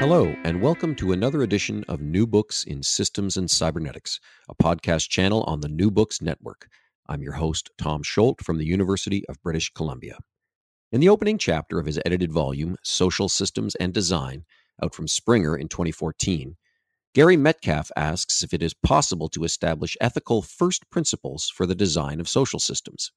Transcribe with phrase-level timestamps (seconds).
[0.00, 5.08] Hello, and welcome to another edition of New Books in Systems and Cybernetics, a podcast
[5.08, 6.68] channel on the New Books Network.
[7.08, 10.18] I'm your host, Tom Scholte from the University of British Columbia.
[10.92, 14.44] In the opening chapter of his edited volume, Social Systems and Design,
[14.82, 16.56] out from Springer in 2014,
[17.14, 22.20] Gary Metcalf asks if it is possible to establish ethical first principles for the design
[22.20, 23.12] of social systems.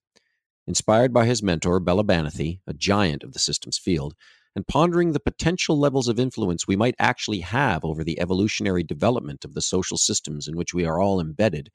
[0.67, 4.13] Inspired by his mentor, Bela Banathy, a giant of the systems field,
[4.55, 9.45] and pondering the potential levels of influence we might actually have over the evolutionary development
[9.45, 11.71] of the social systems in which we are all embedded,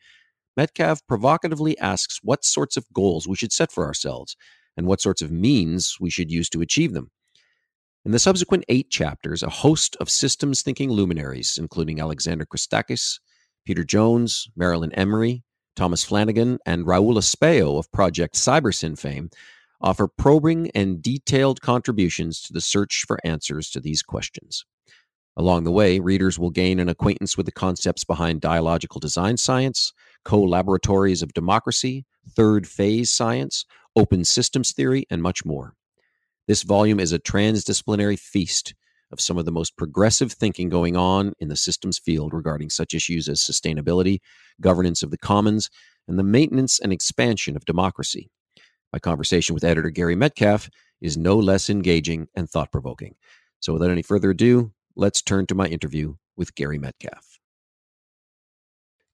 [0.57, 4.37] Metcalf provocatively asks what sorts of goals we should set for ourselves
[4.77, 7.11] and what sorts of means we should use to achieve them.
[8.05, 13.19] In the subsequent eight chapters, a host of systems thinking luminaries, including Alexander Christakis,
[13.66, 15.43] Peter Jones, Merrelyn Emery,
[15.77, 19.30] Thomas Flanagan, and Raul Espejo of Project Cybersyn fame,
[19.80, 24.65] offer probing and detailed contributions to the search for answers to these questions.
[25.37, 29.93] Along the way, readers will gain an acquaintance with the concepts behind dialogical design science,
[30.24, 35.74] co laboratories of democracy, third phase science, open systems theory, and much more.
[36.49, 38.74] This volume is a transdisciplinary feast
[39.12, 42.95] of some of the most progressive thinking going on in the systems field regarding such
[42.95, 44.18] issues as sustainability,
[44.60, 45.71] governance of the commons,
[46.09, 48.30] and the maintenance and expansion of democracy.
[48.93, 53.15] My conversation with editor Gary Metcalf is no less engaging and thought provoking.
[53.60, 57.38] So, without any further ado, let's turn to my interview with Gary Metcalf.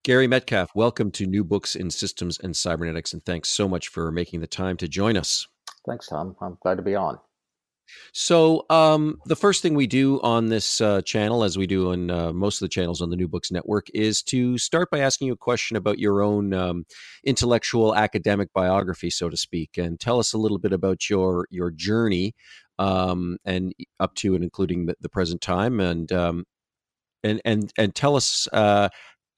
[0.05, 4.11] Gary Metcalf, welcome to New Books in Systems and Cybernetics, and thanks so much for
[4.11, 5.47] making the time to join us.
[5.87, 6.35] Thanks, Tom.
[6.41, 7.19] I'm glad to be on.
[8.13, 12.11] So, um, the first thing we do on this uh, channel, as we do on
[12.11, 15.29] uh, most of the channels on the New Books Network, is to start by asking
[15.29, 16.85] you a question about your own um,
[17.25, 21.71] intellectual academic biography, so to speak, and tell us a little bit about your your
[21.71, 22.35] journey
[22.79, 26.45] um, and up to and including the, the present time, and um,
[27.25, 28.89] and and and tell us uh,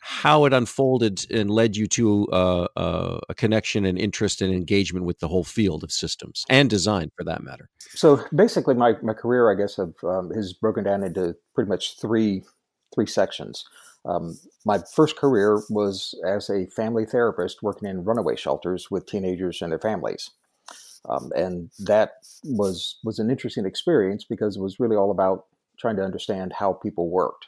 [0.06, 5.06] how it unfolded and led you to uh, uh, a connection and interest and engagement
[5.06, 7.70] with the whole field of systems and design for that matter.
[7.94, 12.44] So basically my, my career i guess have, um, broken down into pretty much three
[12.94, 13.64] three sections.
[14.04, 19.62] Um, my first career was as a family therapist working in runaway shelters with teenagers
[19.62, 20.30] and their families.
[21.08, 25.46] Um, and that was was an interesting experience because it was really all about
[25.78, 27.46] trying to understand how people worked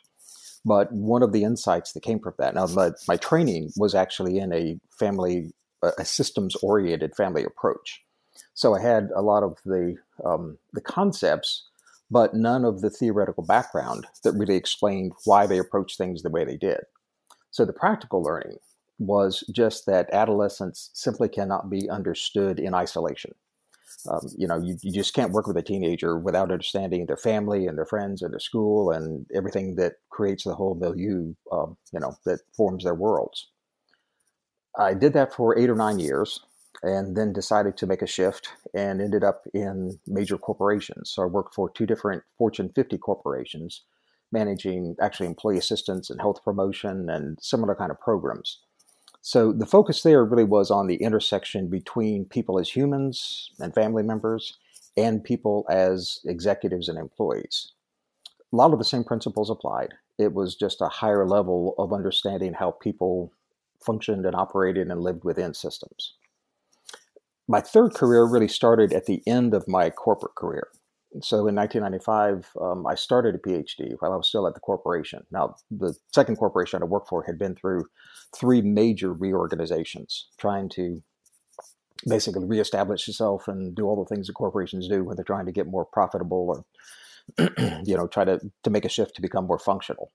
[0.66, 4.38] but one of the insights that came from that, now my, my training was actually
[4.38, 5.52] in a family,
[5.96, 8.02] a systems oriented family approach.
[8.54, 9.94] So I had a lot of the,
[10.24, 11.68] um, the concepts,
[12.10, 16.44] but none of the theoretical background that really explained why they approached things the way
[16.44, 16.80] they did.
[17.52, 18.56] So the practical learning
[18.98, 23.36] was just that adolescence simply cannot be understood in isolation.
[24.08, 27.66] Um, you know, you, you just can't work with a teenager without understanding their family
[27.66, 32.00] and their friends and their school and everything that creates the whole milieu, um, you
[32.00, 33.48] know, that forms their worlds.
[34.78, 36.40] I did that for eight or nine years
[36.82, 41.10] and then decided to make a shift and ended up in major corporations.
[41.10, 43.82] So I worked for two different Fortune 50 corporations
[44.32, 48.60] managing actually employee assistance and health promotion and similar kind of programs.
[49.26, 54.04] So the focus there really was on the intersection between people as humans and family
[54.04, 54.56] members
[54.96, 57.72] and people as executives and employees.
[58.52, 59.94] A lot of the same principles applied.
[60.16, 63.32] It was just a higher level of understanding how people
[63.84, 66.14] functioned and operated and lived within systems.
[67.48, 70.68] My third career really started at the end of my corporate career
[71.20, 75.24] so in 1995, um, I started a PhD while I was still at the corporation.
[75.30, 77.86] Now, the second corporation I worked for had been through
[78.34, 81.02] three major reorganizations, trying to
[82.06, 85.52] basically reestablish itself and do all the things that corporations do when they're trying to
[85.52, 86.64] get more profitable
[87.38, 87.46] or,
[87.84, 90.12] you know, try to, to make a shift to become more functional.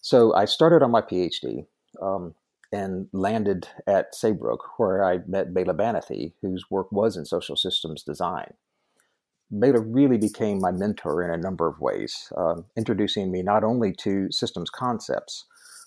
[0.00, 1.66] So I started on my PhD
[2.00, 2.34] um,
[2.72, 8.02] and landed at Saybrook, where I met Bela Banathy, whose work was in social systems
[8.02, 8.54] design.
[9.54, 13.92] Bela really became my mentor in a number of ways, uh, introducing me not only
[13.92, 15.44] to systems concepts,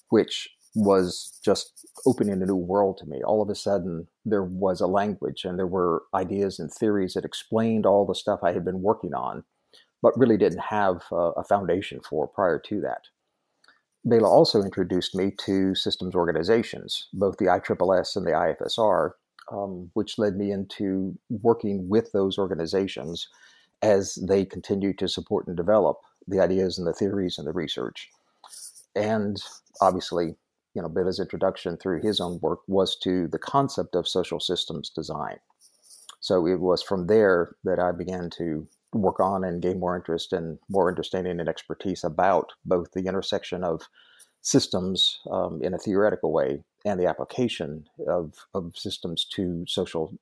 [0.09, 1.71] which was just
[2.05, 3.23] opening a new world to me.
[3.23, 7.25] All of a sudden, there was a language and there were ideas and theories that
[7.25, 9.45] explained all the stuff I had been working on,
[10.01, 13.05] but really didn't have a foundation for prior to that.
[14.03, 19.11] Bela also introduced me to systems organizations, both the ISSS and the IFSR,
[19.51, 23.27] um, which led me into working with those organizations
[23.81, 28.09] as they continue to support and develop the ideas and the theories and the research.
[28.95, 29.41] And
[29.81, 30.35] obviously,
[30.73, 34.89] you know, Bela's introduction through his own work was to the concept of social systems
[34.89, 35.37] design.
[36.19, 40.33] So it was from there that I began to work on and gain more interest
[40.33, 43.83] and more understanding and expertise about both the intersection of
[44.41, 50.13] systems um, in a theoretical way and the application of, of systems to social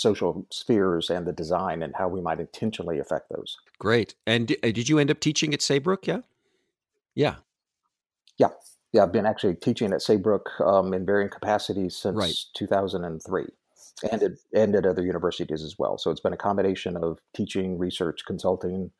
[0.00, 3.56] social spheres and the design and how we might intentionally affect those.
[3.78, 4.14] Great.
[4.26, 6.06] And did you end up teaching at Saybrook?
[6.06, 6.20] Yeah.
[7.14, 7.36] Yeah.
[8.38, 8.48] Yeah.
[8.92, 9.02] Yeah.
[9.02, 12.34] I've been actually teaching at Saybrook um, in varying capacities since right.
[12.54, 13.44] 2003
[14.10, 15.98] and at, and at other universities as well.
[15.98, 18.90] So it's been a combination of teaching, research, consulting,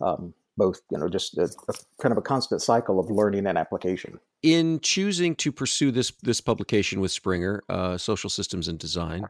[0.00, 3.56] um, both you know just a, a, kind of a constant cycle of learning and
[3.56, 9.24] application in choosing to pursue this this publication with springer uh, social systems and design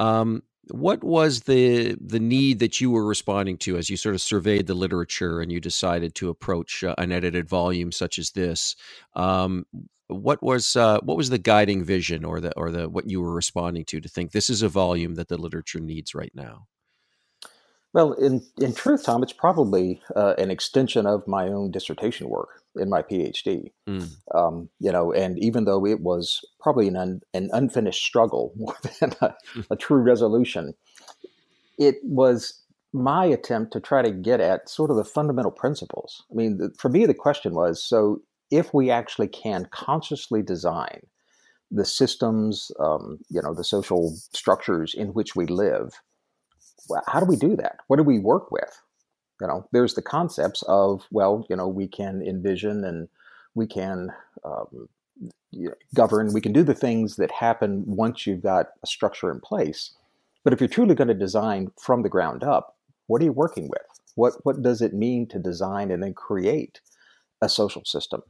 [0.00, 4.20] um, what was the the need that you were responding to as you sort of
[4.20, 8.76] surveyed the literature and you decided to approach uh, an edited volume such as this?
[9.14, 9.66] Um,
[10.08, 13.34] what was uh, what was the guiding vision or the or the what you were
[13.34, 16.66] responding to to think this is a volume that the literature needs right now
[17.94, 22.60] well, in, in truth, Tom, it's probably uh, an extension of my own dissertation work
[22.74, 23.70] in my PhD.
[23.88, 24.10] Mm.
[24.34, 28.76] Um, you know, and even though it was probably an, un, an unfinished struggle more
[29.00, 29.34] than a,
[29.70, 30.74] a true resolution,
[31.78, 32.60] it was
[32.92, 36.24] my attempt to try to get at sort of the fundamental principles.
[36.32, 41.06] I mean, the, for me, the question was so if we actually can consciously design
[41.70, 45.92] the systems, um, you know, the social structures in which we live
[47.06, 47.78] how do we do that?
[47.86, 48.80] What do we work with?
[49.40, 53.08] You know, there's the concepts of, well, you know, we can envision and
[53.54, 54.10] we can
[54.44, 54.88] um,
[55.94, 59.92] govern, we can do the things that happen once you've got a structure in place.
[60.44, 63.68] But if you're truly going to design from the ground up, what are you working
[63.68, 63.82] with?
[64.14, 66.80] What, what does it mean to design and then create
[67.42, 68.22] a social system?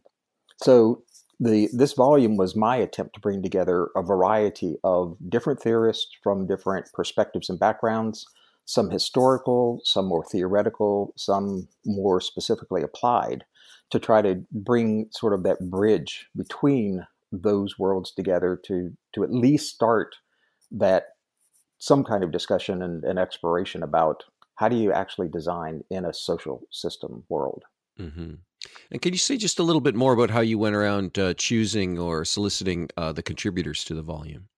[0.63, 1.03] So
[1.41, 6.47] the this volume was my attempt to bring together a variety of different theorists from
[6.47, 8.27] different perspectives and backgrounds
[8.65, 13.45] some historical, some more theoretical, some more specifically applied,
[13.91, 19.33] to try to bring sort of that bridge between those worlds together to to at
[19.33, 20.17] least start
[20.71, 21.09] that
[21.79, 24.25] some kind of discussion and, and exploration about
[24.57, 27.65] how do you actually design in a social system world.
[27.99, 28.35] Mm-hmm.
[28.91, 31.35] And can you say just a little bit more about how you went around uh,
[31.35, 34.49] choosing or soliciting uh, the contributors to the volume?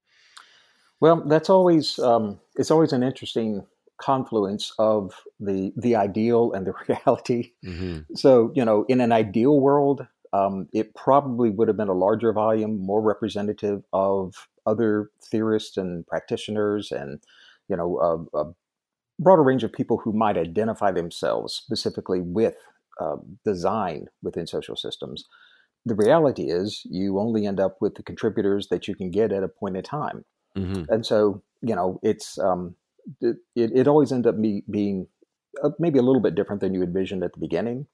[1.01, 3.67] Well, that's always um, it's always an interesting
[3.99, 7.53] confluence of the the ideal and the reality.
[7.65, 8.15] Mm-hmm.
[8.15, 12.33] So you know, in an ideal world, um, it probably would have been a larger
[12.33, 17.21] volume, more representative of other theorists and practitioners, and
[17.69, 18.53] you know, a, a
[19.19, 22.57] broader range of people who might identify themselves specifically with
[23.01, 25.25] uh, design within social systems.
[25.85, 29.45] The reality is, you only end up with the contributors that you can get at
[29.45, 30.25] a point in time,
[30.57, 30.85] mm-hmm.
[30.89, 32.75] and so you know, it's um,
[33.21, 35.07] it, it always ended up be, being
[35.63, 37.87] uh, maybe a little bit different than you envisioned at the beginning.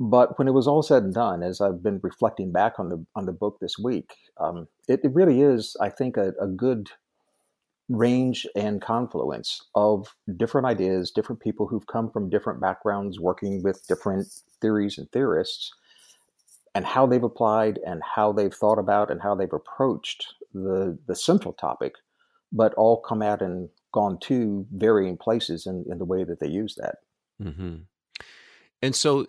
[0.00, 3.04] But when it was all said and done, as I've been reflecting back on the
[3.14, 6.90] on the book this week, um, it, it, really is, I think, a, a good
[7.88, 13.86] range and confluence of different ideas, different people who've come from different backgrounds, working with
[13.86, 14.26] different
[14.60, 15.72] theories and theorists,
[16.74, 21.14] and how they've applied and how they've thought about and how they've approached the the
[21.14, 21.94] central topic,
[22.52, 26.48] but all come out and gone to varying places in, in the way that they
[26.48, 26.96] use that.
[27.42, 27.76] Mm-hmm.
[28.80, 29.26] And so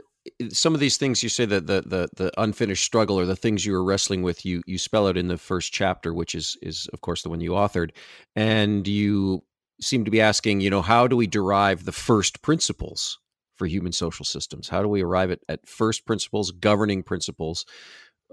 [0.50, 3.66] some of these things you say that the, the the unfinished struggle or the things
[3.66, 6.88] you were wrestling with you you spell out in the first chapter which is is
[6.94, 7.92] of course the one you authored.
[8.36, 9.44] And you
[9.82, 13.20] seem to be asking you know how do we derive the first principles
[13.56, 14.70] for human social systems?
[14.70, 17.66] How do we arrive at, at first principles governing principles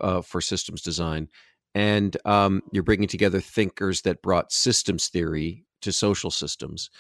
[0.01, 1.29] uh, for systems design?
[1.75, 6.91] And um, you're bringing together thinkers that brought systems theory to social systems.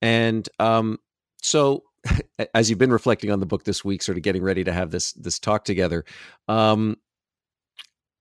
[0.00, 0.98] And um,
[1.42, 1.84] so,
[2.54, 4.90] as you've been reflecting on the book this week, sort of getting ready to have
[4.90, 6.04] this this talk together,
[6.48, 6.96] um,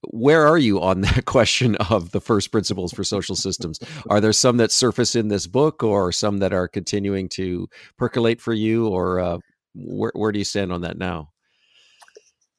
[0.10, 3.80] where are you on that question of the first principles for social systems?
[4.10, 8.42] Are there some that surface in this book, or some that are continuing to percolate
[8.42, 9.38] for you, or uh,
[9.76, 11.30] where where do you stand on that now?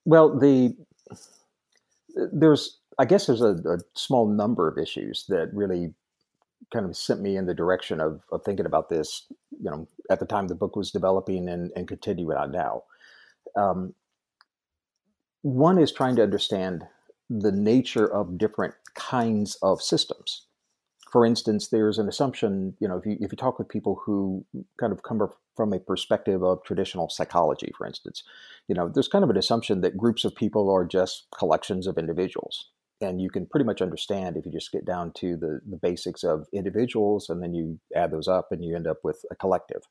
[0.05, 0.75] Well, the
[2.33, 5.93] there's I guess there's a, a small number of issues that really
[6.73, 10.21] kind of sent me in the direction of, of thinking about this, you know, at
[10.21, 12.83] the time the book was developing and, and continuing on now.
[13.57, 13.95] Um,
[15.43, 16.85] one is trying to understand
[17.29, 20.47] the nature of different kinds of systems.
[21.13, 24.45] For instance, there's an assumption, you know, if you, if you talk with people who
[24.81, 25.21] kind of come
[25.55, 28.25] from a perspective of traditional psychology, for instance,
[28.67, 31.99] you know, there's kind of an assumption that groups of people are just collections of
[31.99, 32.71] individuals
[33.05, 36.25] and you can pretty much understand if you just get down to the the basics
[36.25, 39.83] of individuals, and then you add those up, and you end up with a collective.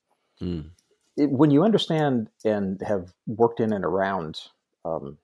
[0.42, 0.70] Mm.
[1.16, 4.42] It, when you understand and have worked in and around,
[4.84, 5.18] um,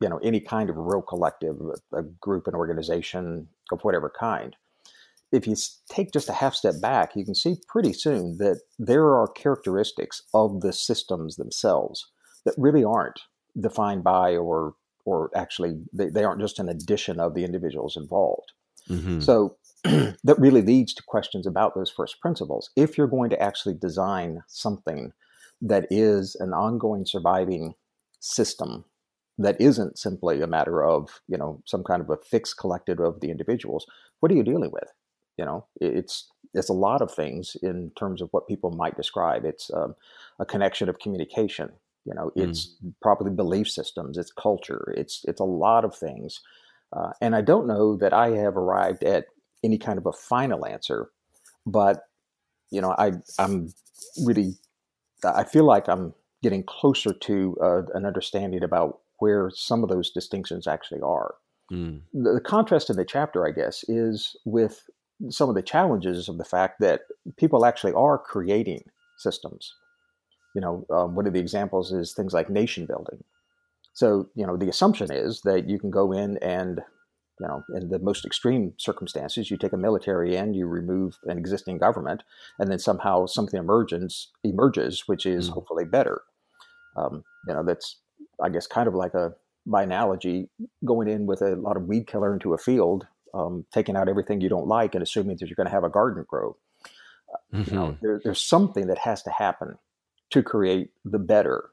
[0.00, 1.56] you know, any kind of real collective,
[1.92, 4.56] a, a group, an organization of whatever kind,
[5.30, 5.54] if you
[5.88, 10.22] take just a half step back, you can see pretty soon that there are characteristics
[10.32, 12.08] of the systems themselves
[12.44, 13.20] that really aren't
[13.60, 14.74] defined by or
[15.08, 18.52] or actually they, they aren't just an addition of the individuals involved.
[18.88, 19.20] Mm-hmm.
[19.20, 22.70] So that really leads to questions about those first principles.
[22.76, 25.12] If you're going to actually design something
[25.62, 27.74] that is an ongoing surviving
[28.20, 28.84] system
[29.38, 33.20] that isn't simply a matter of you know some kind of a fixed collective of
[33.20, 33.86] the individuals
[34.20, 34.88] what are you dealing with
[35.36, 39.44] you know it's it's a lot of things in terms of what people might describe
[39.44, 39.94] it's um,
[40.40, 41.70] a connection of communication
[42.08, 42.92] you know, it's mm.
[43.02, 46.40] probably belief systems, it's culture, it's it's a lot of things.
[46.92, 49.26] Uh, and I don't know that I have arrived at
[49.62, 51.10] any kind of a final answer,
[51.66, 52.04] but
[52.70, 53.74] you know, I I'm
[54.24, 54.54] really
[55.22, 60.10] I feel like I'm getting closer to uh, an understanding about where some of those
[60.10, 61.34] distinctions actually are.
[61.70, 62.00] Mm.
[62.14, 64.88] The, the, contrast in the chapter, I guess, is with
[65.28, 67.02] some of the challenges of the fact that
[67.36, 68.84] people actually are creating
[69.18, 69.74] systems
[70.54, 73.22] you know, um, one of the examples is things like nation building.
[73.92, 76.80] So, you know, the assumption is that you can go in and,
[77.40, 81.38] you know, in the most extreme circumstances, you take a military in, you remove an
[81.38, 82.22] existing government,
[82.58, 85.54] and then somehow something emerges, emerges, which is mm.
[85.54, 86.22] hopefully better.
[86.96, 87.96] Um, you know, that's,
[88.42, 89.34] I guess, kind of like a,
[89.66, 90.48] by analogy,
[90.84, 94.40] going in with a lot of weed killer into a field, um, taking out everything
[94.40, 96.56] you don't like, and assuming that you're going to have a garden grow.
[97.52, 97.70] Mm-hmm.
[97.70, 98.06] You know, mm-hmm.
[98.06, 99.76] there, there's something that has to happen
[100.30, 101.70] to create the better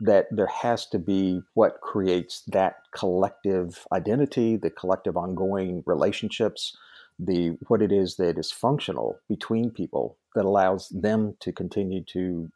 [0.00, 6.76] that there has to be what creates that collective identity the collective ongoing relationships
[7.18, 12.50] the what it is that is functional between people that allows them to continue to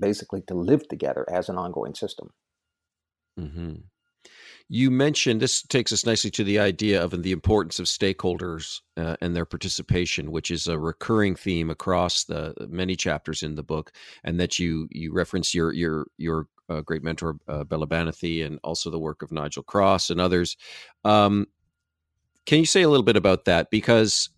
[0.00, 2.30] basically to live together as an ongoing system
[3.38, 3.74] mm-hmm.
[4.70, 9.16] You mentioned this takes us nicely to the idea of the importance of stakeholders uh,
[9.22, 13.92] and their participation, which is a recurring theme across the many chapters in the book,
[14.24, 18.60] and that you you reference your your your uh, great mentor uh, Bela Banathy and
[18.62, 20.56] also the work of Nigel Cross and others.
[21.02, 21.46] Um,
[22.44, 24.28] can you say a little bit about that because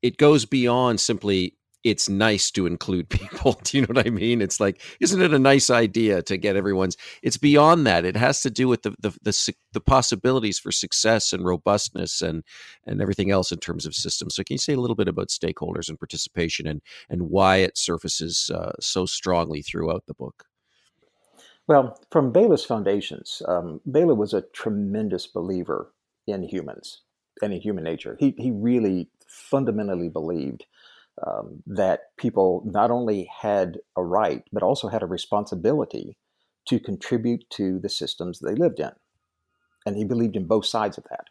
[0.00, 3.58] it goes beyond simply it's nice to include people.
[3.62, 4.40] Do you know what I mean?
[4.42, 6.96] It's like, isn't it a nice idea to get everyone's?
[7.22, 8.04] It's beyond that.
[8.04, 12.42] It has to do with the the the, the possibilities for success and robustness and
[12.86, 14.34] and everything else in terms of systems.
[14.34, 17.78] So, can you say a little bit about stakeholders and participation and and why it
[17.78, 20.44] surfaces uh, so strongly throughout the book?
[21.66, 25.92] Well, from Bela's foundations, um, Bela was a tremendous believer
[26.26, 27.02] in humans
[27.42, 28.16] and in human nature.
[28.18, 30.64] He he really fundamentally believed
[31.26, 36.16] um, that people not only had a right, but also had a responsibility
[36.66, 38.90] to contribute to the systems they lived in.
[39.86, 41.26] And he believed in both sides of that.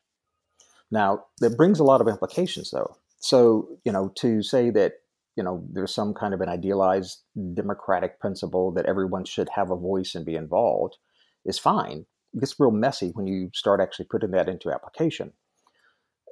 [0.90, 2.98] Now, that brings a lot of implications, though.
[3.20, 4.94] So, you know, to say that,
[5.36, 7.22] you know, there's some kind of an idealized
[7.54, 10.98] democratic principle that everyone should have a voice and be involved
[11.46, 12.06] is fine.
[12.34, 15.34] It gets real messy when you start actually putting that into application.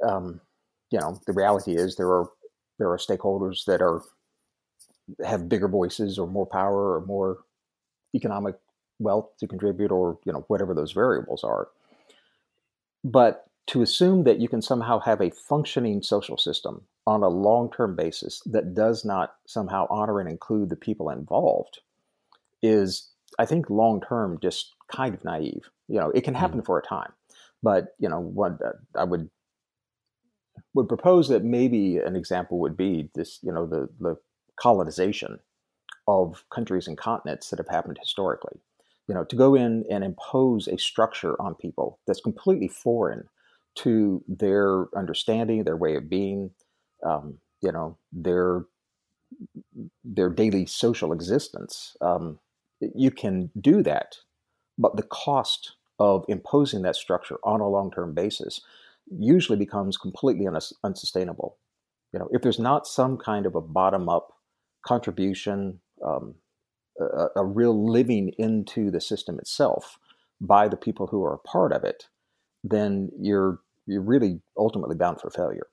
[0.08, 0.42] Um,
[0.92, 2.30] you know, the reality is there are
[2.78, 4.02] there are stakeholders that are
[5.24, 7.40] have bigger voices or more power or more
[8.16, 8.56] economic
[9.00, 11.68] wealth to contribute or you know whatever those variables are
[13.04, 17.96] but to assume that you can somehow have a functioning social system on a long-term
[17.96, 21.82] basis that does not somehow honor and include the people involved
[22.64, 26.66] is i think long-term just kind of naive you know it can happen mm.
[26.66, 27.12] for a time
[27.62, 29.30] but you know what uh, i would
[30.74, 34.16] would propose that maybe an example would be this, you know, the, the
[34.60, 35.40] colonization
[36.08, 38.60] of countries and continents that have happened historically.
[39.08, 43.30] You know, to go in and impose a structure on people that's completely foreign
[43.76, 46.52] to their understanding, their way of being,
[47.06, 48.66] um, you know, their
[50.04, 51.96] their daily social existence.
[52.02, 52.40] Um,
[52.80, 54.18] you can do that,
[54.78, 58.62] but the cost of imposing that structure on a long term basis
[59.10, 61.58] usually becomes completely un- unsustainable.
[62.14, 64.30] You know, if there's not some kind of a bottom up
[64.86, 66.36] contribution, um,
[67.00, 70.00] a, a, real living into the system itself
[70.40, 72.08] by the people who are a part of it,
[72.64, 75.68] then you're you're really ultimately bound for failure.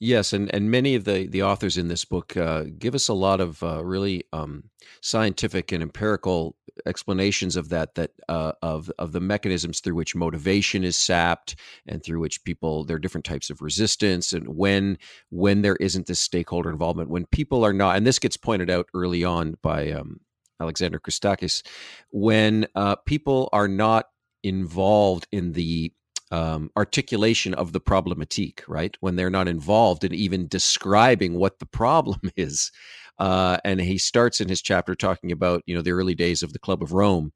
[0.00, 3.14] Yes, and, and many of the, the authors in this book uh, give us a
[3.14, 4.64] lot of uh, really um,
[5.00, 10.84] scientific and empirical explanations of that that uh, of of the mechanisms through which motivation
[10.84, 11.56] is sapped
[11.88, 14.96] and through which people there are different types of resistance and when
[15.30, 18.86] when there isn't this stakeholder involvement when people are not and this gets pointed out
[18.94, 20.20] early on by um,
[20.60, 21.62] Alexander Christakis
[22.10, 24.06] when uh, people are not
[24.44, 25.92] involved in the
[26.30, 28.96] um, articulation of the problematique, right?
[29.00, 32.70] When they're not involved in even describing what the problem is.
[33.18, 36.52] Uh, and he starts in his chapter talking about, you know, the early days of
[36.52, 37.32] the Club of Rome,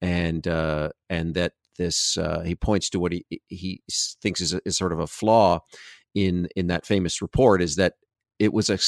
[0.00, 3.82] and uh, and that this uh, he points to what he he
[4.22, 5.60] thinks is, a, is sort of a flaw
[6.14, 7.94] in in that famous report is that
[8.38, 8.78] it was a,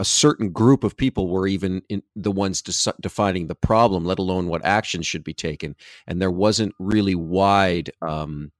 [0.00, 1.82] a certain group of people were even
[2.14, 6.30] the ones de- defining the problem, let alone what actions should be taken, and there
[6.30, 8.50] wasn't really wide um,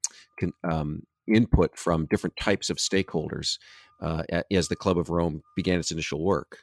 [0.64, 3.58] um, input from different types of stakeholders
[4.02, 6.58] uh, as the Club of Rome began its initial work.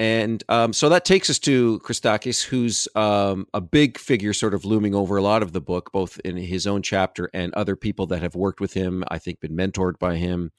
[0.00, 4.64] And um, so that takes us to Christakis, who's um, a big figure, sort of
[4.64, 8.06] looming over a lot of the book, both in his own chapter and other people
[8.06, 10.52] that have worked with him, I think, been mentored by him,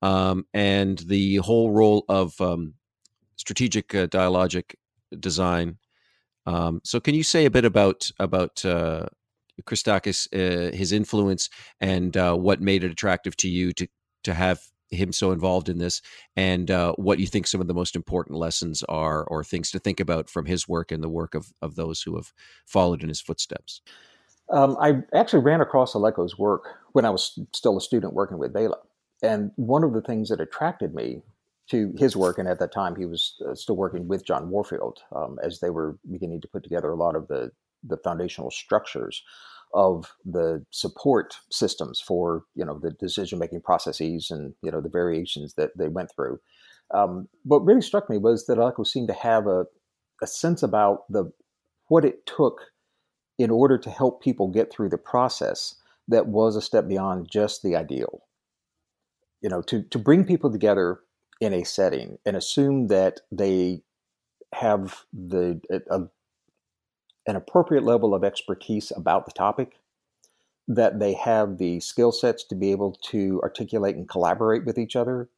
[0.00, 2.72] um, and the whole role of um,
[3.36, 4.74] strategic uh, dialogic
[5.20, 5.76] design.
[6.46, 9.06] Um, so, can you say a bit about about uh,
[9.64, 11.48] Christakis, uh, his influence,
[11.80, 13.88] and uh, what made it attractive to you to
[14.24, 14.60] to have
[14.90, 16.00] him so involved in this,
[16.36, 19.78] and uh, what you think some of the most important lessons are, or things to
[19.78, 22.32] think about from his work and the work of of those who have
[22.66, 23.80] followed in his footsteps.
[24.50, 28.52] Um, I actually ran across Aleko's work when I was still a student working with
[28.52, 28.78] Bela,
[29.22, 31.22] and one of the things that attracted me
[31.70, 35.00] to his work, and at that time he was uh, still working with John Warfield
[35.14, 37.50] um, as they were beginning to put together a lot of the
[37.86, 39.22] the foundational structures
[39.74, 44.88] of the support systems for you know the decision making processes and you know the
[44.88, 46.40] variations that they went through.
[46.94, 49.66] Um, what really struck me was that Aleko seemed to have a,
[50.22, 51.32] a sense about the
[51.88, 52.60] what it took
[53.38, 55.74] in order to help people get through the process
[56.08, 58.22] that was a step beyond just the ideal.
[59.42, 61.00] You know, to to bring people together
[61.40, 63.82] in a setting and assume that they
[64.54, 66.02] have the a,
[67.26, 69.78] an appropriate level of expertise about the topic,
[70.68, 74.96] that they have the skill sets to be able to articulate and collaborate with each
[74.96, 75.28] other,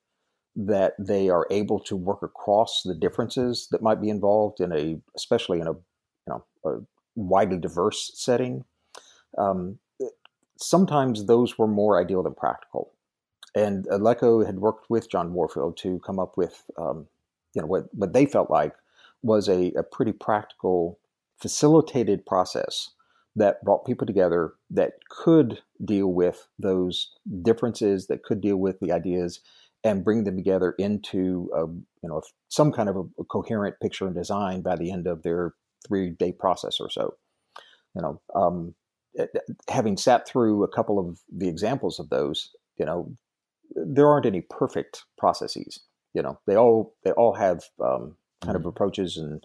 [0.56, 4.98] that they are able to work across the differences that might be involved in a,
[5.16, 6.78] especially in a, you know, a
[7.14, 8.64] widely diverse setting.
[9.36, 9.78] Um,
[10.56, 12.92] sometimes those were more ideal than practical.
[13.54, 17.06] And Aleko had worked with John Warfield to come up with, um,
[17.54, 18.74] you know, what, what they felt like
[19.22, 20.98] was a, a pretty practical
[21.40, 22.90] facilitated process
[23.36, 28.92] that brought people together that could deal with those differences, that could deal with the
[28.92, 29.40] ideas,
[29.84, 34.06] and bring them together into a, you know some kind of a, a coherent picture
[34.06, 35.54] and design by the end of their
[35.86, 37.14] three day process or so.
[37.94, 38.74] You know, um,
[39.18, 43.12] eh, eh, having sat through a couple of the examples of those, you know,
[43.74, 45.80] there aren't any perfect processes.
[46.14, 48.56] You know, they all they all have um, kind mm-hmm.
[48.56, 49.44] of approaches and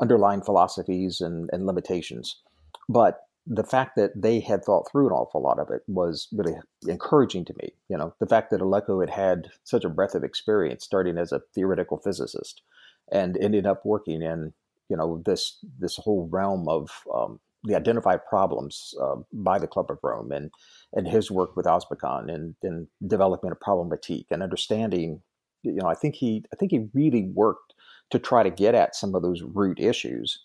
[0.00, 2.40] underlying philosophies and, and limitations.
[2.88, 6.56] But the fact that they had thought through an awful lot of it was really
[6.86, 7.72] encouraging to me.
[7.88, 11.32] You know, the fact that Aleko had had such a breadth of experience, starting as
[11.32, 12.62] a theoretical physicist,
[13.10, 14.52] and ended up working in
[14.88, 19.90] you know this this whole realm of um, the identified problems uh, by the Club
[19.90, 20.50] of Rome, and
[20.92, 25.22] and his work with Ozbekhan, and in developing a problematique and understanding.
[25.62, 27.69] You know, I think he I think he really worked
[28.10, 30.38] to try to get at some of those root issues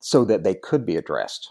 [0.00, 1.50] so that they could be addressed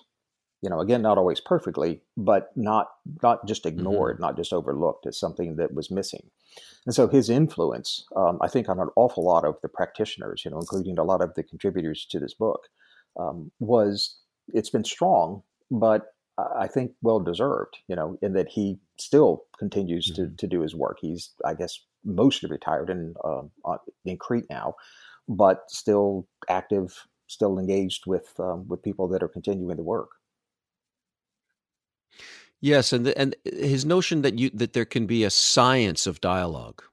[0.62, 2.88] you know again not always perfectly but not
[3.24, 3.78] not just mm-hmm.
[3.78, 4.24] ignored mm-hmm.
[4.24, 6.30] not just overlooked as something that was missing
[6.86, 10.52] and so his influence um, i think on an awful lot of the practitioners you
[10.52, 12.68] know including a lot of the contributors to this book
[13.20, 14.18] um, was
[14.54, 16.14] it's been strong but
[16.58, 20.30] i think well deserved you know in that he still continues mm-hmm.
[20.30, 23.42] to, to do his work he's i guess mostly retired in uh,
[24.06, 24.74] in crete now
[25.30, 26.94] but still active,
[27.28, 30.10] still engaged with um, with people that are continuing the work.
[32.60, 36.20] Yes, and the, and his notion that you that there can be a science of
[36.20, 36.84] dialogue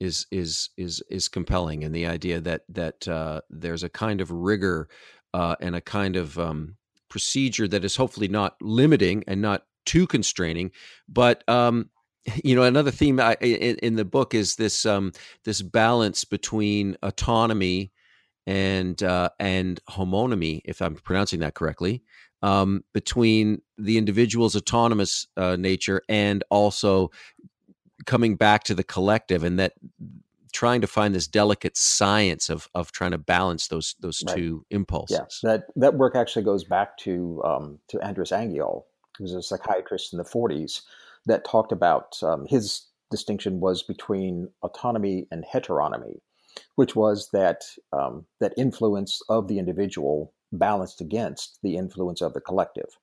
[0.00, 4.30] is is is is compelling, and the idea that that uh, there's a kind of
[4.30, 4.88] rigor
[5.32, 6.76] uh, and a kind of um,
[7.08, 10.72] procedure that is hopefully not limiting and not too constraining,
[11.08, 11.90] but um,
[12.44, 15.12] you know another theme I, in, in, the book is this um,
[15.44, 17.92] this balance between autonomy
[18.46, 22.02] and uh, and homonomy, if I'm pronouncing that correctly,
[22.42, 27.10] um, between the individual's autonomous uh, nature and also
[28.06, 29.72] coming back to the collective and that
[30.52, 34.36] trying to find this delicate science of of trying to balance those those right.
[34.36, 35.18] two impulses.
[35.20, 38.84] Yes, that that work actually goes back to um, to Andras Angyal,
[39.18, 40.82] who was a psychiatrist in the 40s,
[41.26, 46.20] that talked about um, his distinction was between autonomy and heteronomy,
[46.76, 47.62] which was that
[47.92, 52.98] um, that influence of the individual balanced against the influence of the collective.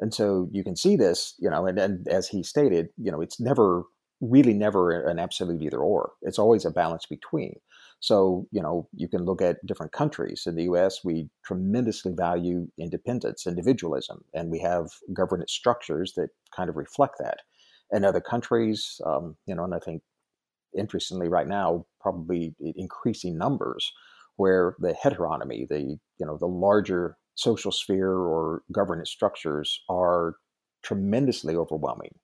[0.00, 3.20] And so you can see this, you know, and, and as he stated, you know,
[3.20, 3.84] it's never
[4.20, 6.12] really never an absolute either or.
[6.22, 7.60] It's always a balance between.
[8.04, 10.42] So, you know, you can look at different countries.
[10.46, 16.68] In the US, we tremendously value independence, individualism, and we have governance structures that kind
[16.68, 17.38] of reflect that.
[17.92, 20.02] In other countries, um, you know, and I think
[20.78, 23.90] interestingly right now, probably increasing numbers
[24.36, 25.80] where the heteronomy, the,
[26.18, 30.34] you know, the larger social sphere or governance structures are
[30.82, 32.14] tremendously overwhelming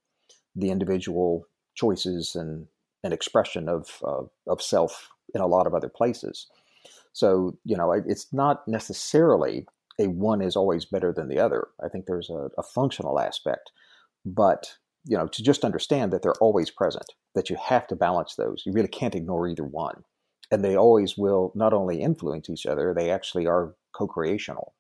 [0.55, 2.67] the individual choices and,
[3.03, 6.47] and expression of, uh, of self in a lot of other places.
[7.13, 9.67] So, you know, it's not necessarily
[9.99, 11.69] a one is always better than the other.
[11.85, 13.71] I think there's a, a functional aspect,
[14.25, 18.37] but, you know, to just understand that they're always present, that you have to balance
[18.37, 18.63] those.
[18.65, 20.05] You really can't ignore either one.
[20.51, 24.75] And they always will not only influence each other, they actually are co creational.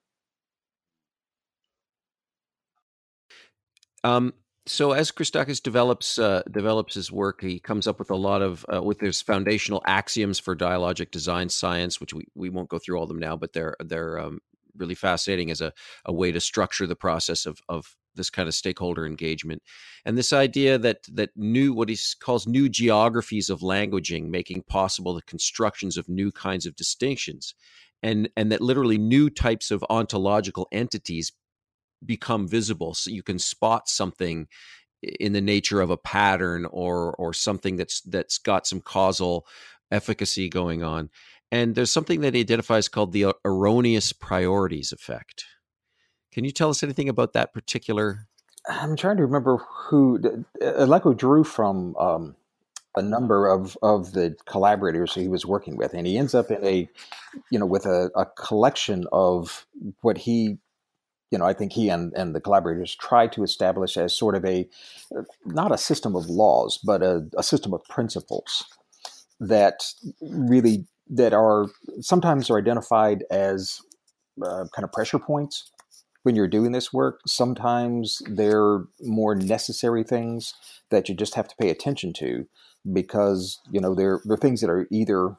[4.02, 4.32] Um,
[4.66, 8.64] so as Christakis develops uh, develops his work, he comes up with a lot of
[8.72, 12.96] uh, with his foundational axioms for dialogic design science, which we, we won't go through
[12.96, 14.40] all of them now, but they're they're um,
[14.76, 15.72] really fascinating as a,
[16.04, 19.62] a way to structure the process of of this kind of stakeholder engagement,
[20.04, 25.14] and this idea that that new what he calls new geographies of languaging, making possible
[25.14, 27.54] the constructions of new kinds of distinctions,
[28.02, 31.32] and and that literally new types of ontological entities
[32.04, 34.46] become visible so you can spot something
[35.02, 39.46] in the nature of a pattern or or something that's that's got some causal
[39.90, 41.10] efficacy going on.
[41.52, 45.46] And there's something that he identifies called the erroneous priorities effect.
[46.32, 48.28] Can you tell us anything about that particular
[48.68, 50.18] i'm trying to remember who
[50.60, 52.36] Aleko drew from um,
[52.96, 56.64] a number of of the collaborators he was working with and he ends up in
[56.64, 56.88] a
[57.50, 59.66] you know with a, a collection of
[60.02, 60.58] what he
[61.30, 64.44] you know, I think he and, and the collaborators try to establish as sort of
[64.44, 64.68] a,
[65.46, 68.64] not a system of laws, but a, a system of principles
[69.38, 69.84] that
[70.20, 71.66] really, that are
[72.00, 73.80] sometimes are identified as
[74.44, 75.70] uh, kind of pressure points
[76.24, 77.20] when you're doing this work.
[77.26, 80.54] Sometimes they're more necessary things
[80.90, 82.46] that you just have to pay attention to
[82.92, 85.36] because, you know, they're, they're things that are either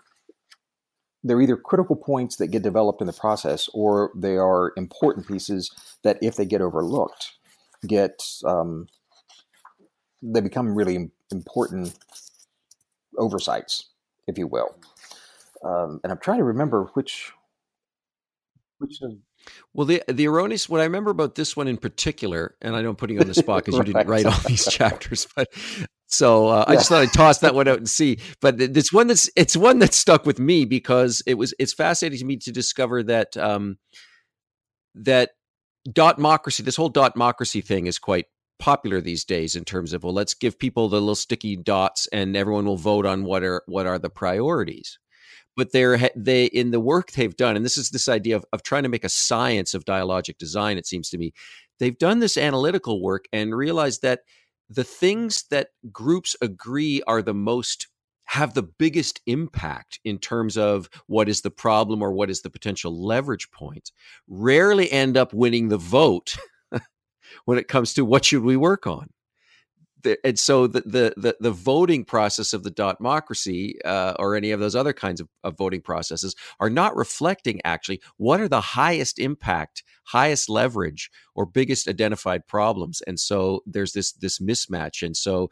[1.23, 5.71] they're either critical points that get developed in the process or they are important pieces
[6.03, 7.34] that if they get overlooked
[7.88, 8.88] get um,
[10.21, 11.97] they become really important
[13.17, 13.89] oversights
[14.27, 14.75] if you will
[15.63, 17.31] um, and i'm trying to remember which
[18.77, 19.13] which of
[19.73, 20.67] well, the the erroneous.
[20.69, 23.27] What I remember about this one in particular, and I know I'm putting you on
[23.27, 25.47] the spot because you didn't write all these chapters, but
[26.12, 26.74] so uh, yeah.
[26.74, 28.19] I just thought I'd toss that one out and see.
[28.41, 32.19] But it's one that's it's one that stuck with me because it was it's fascinating
[32.19, 33.78] to me to discover that um,
[34.93, 35.32] that
[35.91, 38.26] democracy this whole dot democracy thing, is quite
[38.60, 42.38] popular these days in terms of well, let's give people the little sticky dots and
[42.38, 45.00] everyone will vote on what are what are the priorities
[45.58, 48.62] but they're they in the work they've done and this is this idea of, of
[48.62, 51.34] trying to make a science of dialogic design it seems to me
[51.80, 54.19] they've done this analytical work and realized that
[54.73, 57.88] the things that groups agree are the most
[58.25, 62.49] have the biggest impact in terms of what is the problem or what is the
[62.49, 63.91] potential leverage point
[64.29, 66.38] rarely end up winning the vote
[67.45, 69.10] when it comes to what should we work on
[70.23, 74.59] and so the, the, the the voting process of the dotmocracy uh, or any of
[74.59, 79.19] those other kinds of, of, voting processes are not reflecting actually what are the highest
[79.19, 83.01] impact, highest leverage, or biggest identified problems.
[83.01, 85.49] And so there's this this mismatch, and so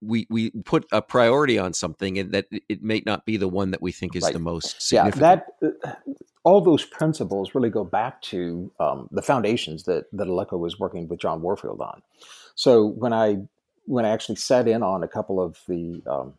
[0.00, 3.70] we we put a priority on something, and that it may not be the one
[3.70, 4.32] that we think is right.
[4.32, 5.22] the most significant.
[5.22, 5.88] Yeah, that.
[5.88, 6.12] Uh,
[6.44, 11.06] all those principles really go back to um, the foundations that that Aleko was working
[11.08, 12.02] with John Warfield on.
[12.54, 13.38] So when I
[13.84, 16.34] when I actually sat in on a couple of the um,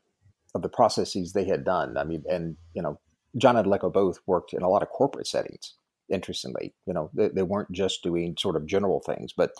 [0.56, 1.98] of the processes they had done.
[1.98, 3.00] I mean, and you know,
[3.38, 5.76] John and Aleko both worked in a lot of corporate settings.
[6.10, 9.52] Interestingly, you know, they, they, weren't just doing sort of general things, but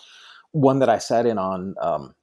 [0.52, 1.74] one that I sat in on.
[1.80, 2.14] Um,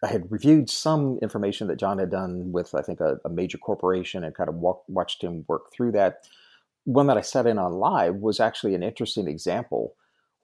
[0.00, 3.58] I had reviewed some information that John had done with, I think, a, a major
[3.58, 6.18] corporation, and kind of walk, watched him work through that.
[6.84, 9.94] One that I sat in on live was actually an interesting example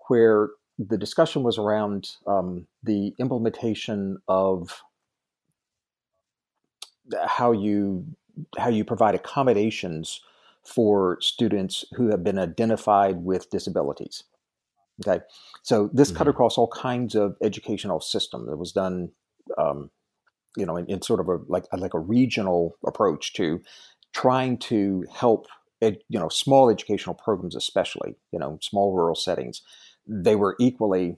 [0.09, 4.83] where the discussion was around um, the implementation of
[7.27, 8.05] how you
[8.59, 10.21] how you provide accommodations
[10.65, 14.25] for students who have been identified with disabilities.
[15.07, 15.23] Okay,
[15.63, 16.19] so this mm-hmm.
[16.19, 18.49] cut across all kinds of educational systems.
[18.51, 19.11] It was done,
[19.59, 19.91] um,
[20.57, 23.61] you know, in, in, sort of a like like a regional approach to
[24.13, 25.47] trying to help,
[25.83, 29.63] ed, you know, small educational programs, especially you know, small rural settings.
[30.07, 31.17] They were equally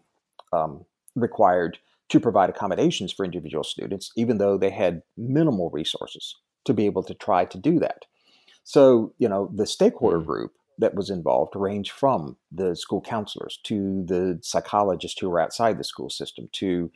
[0.52, 6.74] um, required to provide accommodations for individual students, even though they had minimal resources to
[6.74, 8.04] be able to try to do that.
[8.64, 10.26] So, you know, the stakeholder mm-hmm.
[10.26, 15.78] group that was involved ranged from the school counselors to the psychologists who were outside
[15.78, 16.90] the school system to,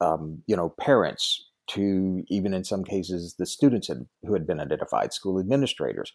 [0.00, 4.58] um, you know, parents to even in some cases the students had, who had been
[4.58, 6.12] identified, school administrators.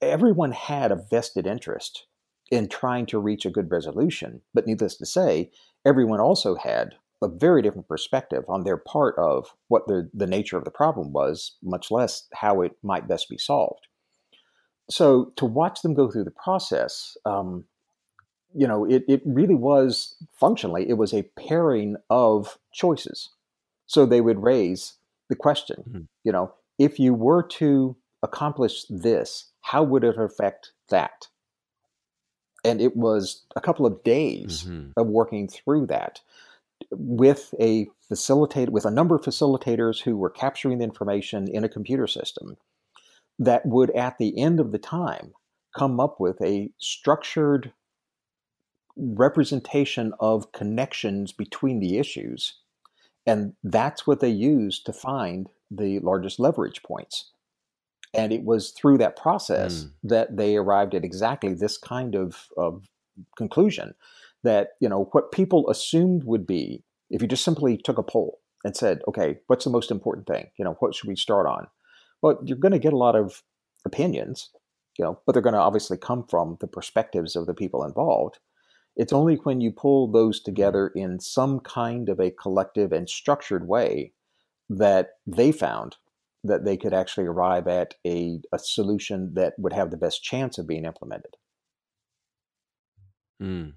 [0.00, 2.06] Everyone had a vested interest
[2.50, 4.40] in trying to reach a good resolution.
[4.54, 5.50] But needless to say,
[5.84, 10.58] everyone also had a very different perspective on their part of what the, the nature
[10.58, 13.86] of the problem was, much less how it might best be solved.
[14.90, 17.64] So to watch them go through the process, um,
[18.54, 23.30] you know, it, it really was functionally, it was a pairing of choices.
[23.86, 24.94] So they would raise
[25.28, 26.00] the question, mm-hmm.
[26.22, 31.28] you know, if you were to accomplish this, how would it affect that?
[32.66, 34.90] And it was a couple of days mm-hmm.
[34.96, 36.20] of working through that
[36.90, 41.68] with a facilitator with a number of facilitators who were capturing the information in a
[41.68, 42.56] computer system
[43.38, 45.32] that would at the end of the time
[45.76, 47.72] come up with a structured
[48.96, 52.54] representation of connections between the issues
[53.26, 57.32] and that's what they used to find the largest leverage points
[58.14, 59.92] and it was through that process mm.
[60.04, 62.84] that they arrived at exactly this kind of, of
[63.36, 63.94] conclusion
[64.42, 68.38] that you know what people assumed would be if you just simply took a poll
[68.64, 70.46] and said okay what's the most important thing?
[70.58, 71.66] You know what should we start on?
[72.22, 73.42] Well you're going to get a lot of
[73.84, 74.50] opinions
[74.98, 78.38] you know but they're going to obviously come from the perspectives of the people involved.
[78.96, 83.68] It's only when you pull those together in some kind of a collective and structured
[83.68, 84.12] way
[84.70, 85.96] that they found
[86.46, 90.58] that they could actually arrive at a, a solution that would have the best chance
[90.58, 91.36] of being implemented.
[93.42, 93.74] Mm.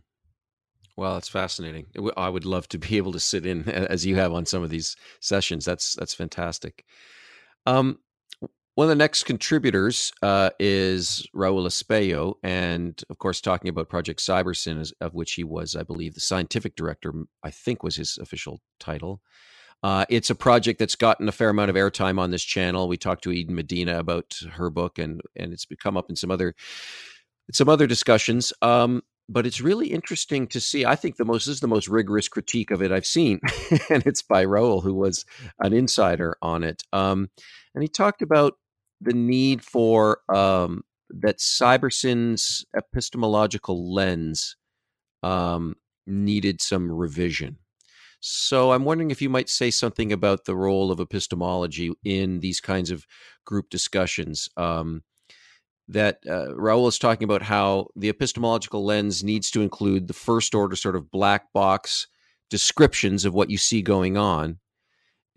[0.96, 1.88] Well, that's fascinating.
[2.18, 4.70] I would love to be able to sit in as you have on some of
[4.70, 5.64] these sessions.
[5.64, 6.84] That's that's fantastic.
[7.66, 8.00] Um,
[8.76, 14.22] one of the next contributors uh, is Raul Espejo, and of course, talking about Project
[14.22, 17.14] Cybersyn, of which he was, I believe, the scientific director.
[17.44, 19.22] I think was his official title.
[19.82, 22.88] Uh, it's a project that's gotten a fair amount of airtime on this channel.
[22.88, 26.32] We talked to Eden Medina about her book, and and it's become up in some
[26.32, 26.56] other
[27.52, 28.52] some other discussions.
[28.62, 30.86] Um, but it's really interesting to see.
[30.86, 33.40] I think the most is the most rigorous critique of it I've seen,
[33.90, 35.26] and it's by Raul, who was
[35.60, 36.84] an insider on it.
[36.92, 37.30] Um,
[37.74, 38.56] and he talked about
[39.00, 44.58] the need for um, that Cybersyn's epistemological lens
[45.24, 47.58] um, needed some revision.
[48.20, 52.60] So I'm wondering if you might say something about the role of epistemology in these
[52.60, 53.06] kinds of
[53.46, 54.50] group discussions.
[54.58, 55.04] Um,
[55.90, 60.54] that uh, Raul is talking about how the epistemological lens needs to include the first
[60.54, 62.08] order sort of black box
[62.50, 64.60] descriptions of what you see going on,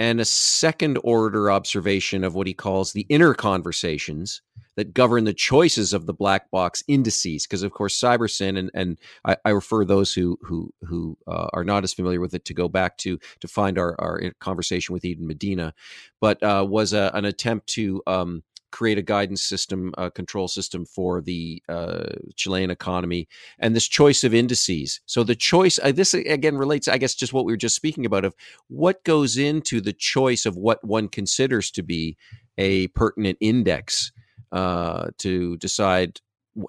[0.03, 4.43] and a second order observation of what he calls the inner conversations
[4.75, 7.47] that govern the choices of the black box indices.
[7.47, 11.63] Because of course, CyberSyn and and I, I refer those who who who uh, are
[11.63, 15.05] not as familiar with it to go back to to find our our conversation with
[15.05, 15.73] Eden Medina,
[16.21, 20.85] but uh, was a, an attempt to um, create a guidance system, a control system
[20.85, 25.01] for the uh, Chilean economy, and this choice of indices.
[25.07, 28.07] So the choice, uh, this again relates, I guess, just what we were just speaking
[28.07, 28.35] about of
[28.69, 32.17] what goes into the choice of what one considers to be
[32.59, 34.13] a pertinent index
[34.51, 36.21] uh, to decide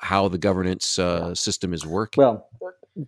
[0.01, 2.23] how the governance uh, system is working?
[2.23, 2.47] Well,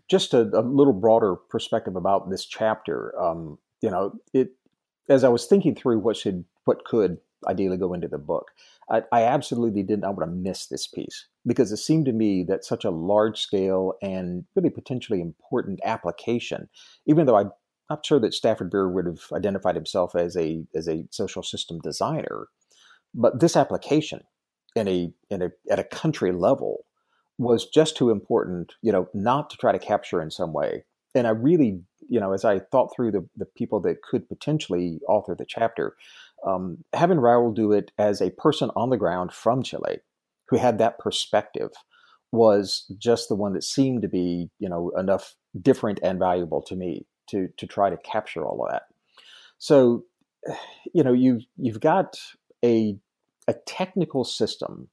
[0.09, 3.17] just a, a, little broader perspective about this chapter.
[3.21, 4.49] Um, you know, it
[5.07, 8.51] as I was thinking through what should what could ideally go into the book,
[8.89, 12.43] I, I absolutely did not want to miss this piece because it seemed to me
[12.43, 16.69] that such a large scale and really potentially important application,
[17.05, 17.51] even though I'm
[17.89, 21.79] not sure that Stafford Beer would have identified himself as a as a social system
[21.81, 22.47] designer,
[23.13, 24.21] but this application
[24.75, 26.85] in a in a at a country level
[27.37, 30.85] was just too important, you know, not to try to capture in some way.
[31.13, 34.99] And I really, you know, as I thought through the the people that could potentially
[35.07, 35.95] author the chapter,
[36.45, 39.99] um, having Raul do it as a person on the ground from Chile,
[40.49, 41.71] who had that perspective,
[42.31, 46.75] was just the one that seemed to be, you know, enough different and valuable to
[46.75, 48.83] me to to try to capture all of that.
[49.57, 50.03] So,
[50.93, 52.17] you know, you you've got
[52.63, 52.97] a
[53.47, 54.89] a technical system,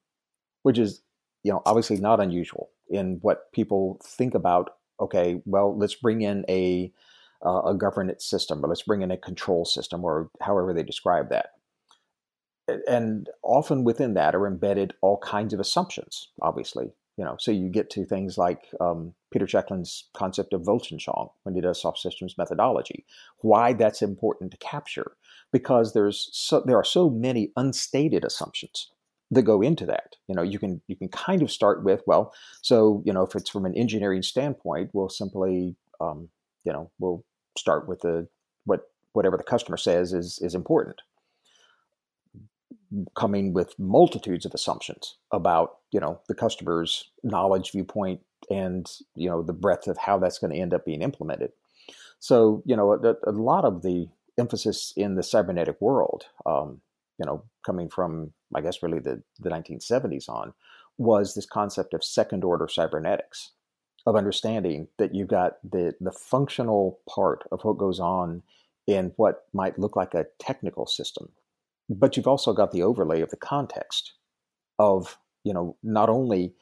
[0.63, 1.03] which is
[1.43, 4.71] you know obviously not unusual in what people think about.
[5.01, 6.93] Okay, well, let's bring in a
[7.45, 11.31] uh, a governance system, but let's bring in a control system, or however they describe
[11.31, 11.51] that.
[12.89, 16.29] And often within that are embedded all kinds of assumptions.
[16.41, 21.31] Obviously, you know, so you get to things like um, Peter Checkland's concept of Weltanschauung
[21.43, 23.05] when he does soft systems methodology.
[23.39, 25.13] Why that's important to capture
[25.53, 28.91] because there's so, there are so many unstated assumptions
[29.31, 30.17] that go into that.
[30.29, 33.35] You know, you can you can kind of start with well, so you know, if
[33.35, 36.29] it's from an engineering standpoint, we'll simply um,
[36.65, 37.25] you know we'll
[37.57, 38.29] start with the
[38.65, 41.03] what whatever the customer says is is important.
[43.15, 49.43] Coming with multitudes of assumptions about you know the customer's knowledge viewpoint and you know
[49.43, 51.53] the breadth of how that's going to end up being implemented.
[52.19, 56.81] So you know a, a lot of the emphasis in the cybernetic world um,
[57.19, 60.53] you know coming from i guess really the, the 1970s on
[60.99, 63.53] was this concept of second order cybernetics
[64.07, 68.43] of understanding that you've got the the functional part of what goes on
[68.87, 71.29] in what might look like a technical system
[71.89, 74.13] but you've also got the overlay of the context
[74.79, 76.55] of you know not only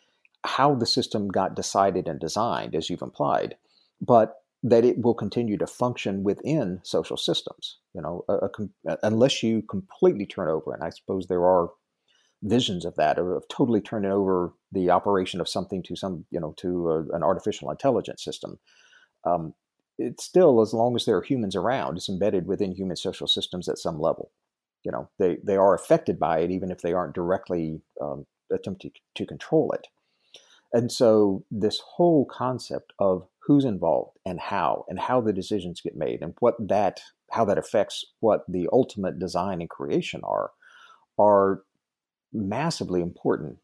[0.45, 3.57] how the system got decided and designed as you've implied
[4.01, 9.43] but that it will continue to function within social systems you know a, a, unless
[9.43, 11.71] you completely turn over and i suppose there are
[12.43, 16.41] visions of that of, of totally turning over the operation of something to some you
[16.41, 18.59] know to a, an artificial intelligence system.
[19.25, 19.55] Um,
[19.99, 23.69] it's still as long as there are humans around it's embedded within human social systems
[23.69, 24.31] at some level.
[24.85, 28.93] You know they they are affected by it even if they aren't directly um, attempting
[29.15, 29.87] to control it.
[30.73, 35.97] And so this whole concept of who's involved and how and how the decisions get
[35.97, 37.01] made and what that
[37.33, 40.53] how that affects what the ultimate design and creation are
[41.19, 41.63] are
[42.33, 43.59] massively important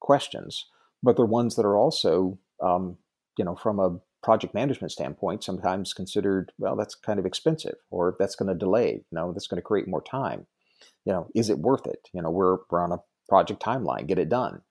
[0.00, 0.66] questions
[1.02, 2.96] but they're ones that are also um,
[3.36, 8.16] you know from a project management standpoint sometimes considered well that's kind of expensive or
[8.18, 10.46] that's going to delay you know that's going to create more time
[11.04, 12.08] you know, is it worth it?
[12.12, 14.62] You know, we're we're on a project timeline, get it done.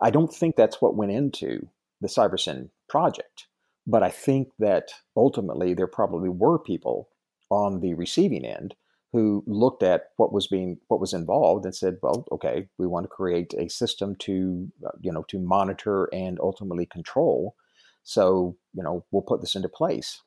[0.00, 1.68] I don't think that's what went into
[2.00, 3.46] the Cybersyn project,
[3.86, 7.08] but I think that ultimately there probably were people
[7.50, 8.74] on the receiving end
[9.12, 13.04] who looked at what was being what was involved and said, well, okay, we want
[13.04, 17.54] to create a system to uh, you know to monitor and ultimately control.
[18.02, 20.22] So you know we'll put this into place.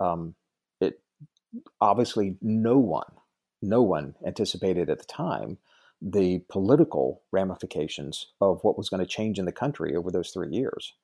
[0.00, 0.34] Um,
[0.80, 1.00] it
[1.80, 3.10] obviously no one
[3.62, 5.58] no one anticipated at the time
[6.00, 10.48] the political ramifications of what was going to change in the country over those three
[10.50, 10.94] years.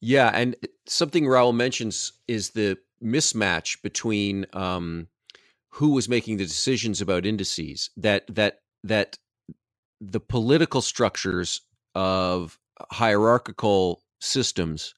[0.00, 0.54] Yeah, and
[0.86, 5.08] something Raul mentions is the mismatch between um,
[5.70, 7.90] who was making the decisions about indices.
[7.96, 9.18] That that that
[10.00, 11.60] the political structures
[11.94, 12.58] of
[12.92, 14.94] hierarchical systems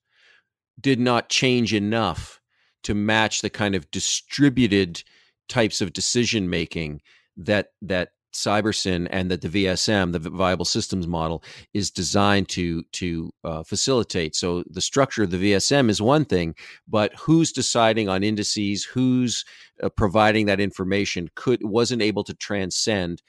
[0.81, 2.41] did not change enough
[2.83, 5.03] to match the kind of distributed
[5.49, 7.01] types of decision making
[7.37, 11.43] that that Cybersyn and that the VSM, the Viable Systems Model,
[11.75, 14.37] is designed to to uh, facilitate.
[14.37, 16.55] So the structure of the VSM is one thing,
[16.89, 19.45] but who's deciding on indices, who's
[19.83, 23.23] uh, providing that information, could wasn't able to transcend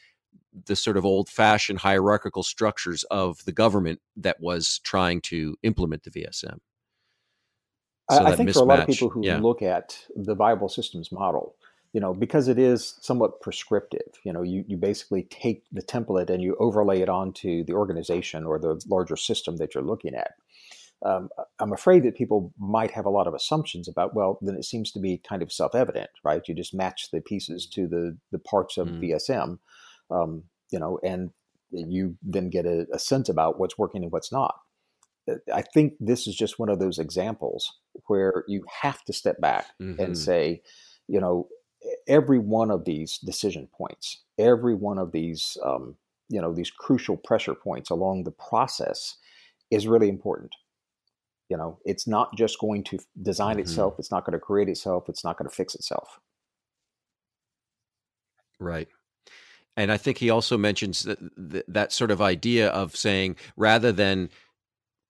[0.66, 6.12] the sort of old-fashioned hierarchical structures of the government that was trying to implement the
[6.12, 6.58] VSM.
[8.12, 9.40] So I think mismatch, for a lot of people who yeah.
[9.40, 11.56] look at the viable systems model,
[11.94, 16.30] you know, because it is somewhat prescriptive, you know, you, you basically take the template
[16.30, 20.32] and you overlay it onto the organization or the larger system that you're looking at.
[21.04, 24.66] Um, I'm afraid that people might have a lot of assumptions about, well, then it
[24.66, 26.48] seems to be kind of self evident, right?
[26.48, 29.02] You just match the pieces to the, the parts of mm.
[29.02, 29.58] VSM,
[30.12, 31.32] um, you know, and
[31.72, 34.56] you then get a, a sense about what's working and what's not.
[35.54, 39.68] I think this is just one of those examples where you have to step back
[39.82, 40.02] mm-hmm.
[40.02, 40.62] and say,
[41.08, 41.48] you know,
[42.08, 45.96] every one of these decision points, every one of these, um,
[46.30, 49.18] you know, these crucial pressure points along the process
[49.70, 50.54] is really important.
[51.50, 53.62] You know, it's not just going to design mm-hmm.
[53.62, 53.96] itself.
[54.00, 55.10] It's not going to create itself.
[55.10, 56.20] It's not going to fix itself.
[58.60, 58.88] Right.
[59.76, 61.20] And I think he also mentions that
[61.68, 64.30] that sort of idea of saying rather than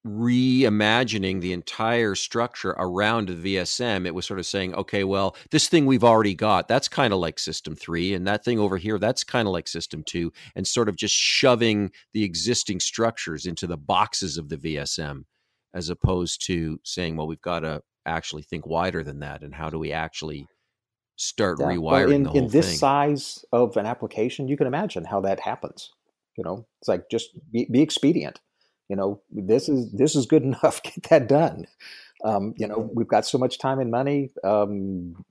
[0.06, 5.68] reimagining the entire structure around the VSM, it was sort of saying, okay, well, this
[5.68, 8.98] thing we've already got, that's kind of like system three, and that thing over here,
[8.98, 13.68] that's kind of like system two, and sort of just shoving the existing structures into
[13.68, 15.26] the boxes of the VSM,
[15.74, 19.70] as opposed to saying, well, we've got to actually think wider than that, and how
[19.70, 20.48] do we actually
[21.16, 21.68] start yeah.
[21.68, 22.46] rewiring well, in, the whole thing?
[22.46, 22.78] in this thing.
[22.78, 25.92] size of an application, you can imagine how that happens.
[26.38, 28.40] You know, it's like just be, be expedient.
[28.92, 30.84] You know, this is this is good enough.
[30.84, 31.66] Get that done.
[32.26, 34.32] Um, you know, we've got so much time and money.
[34.44, 35.24] Um,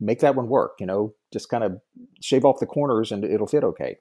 [0.00, 0.76] make that one work.
[0.80, 1.82] You know, just kind of
[2.22, 3.98] shave off the corners and it'll fit okay.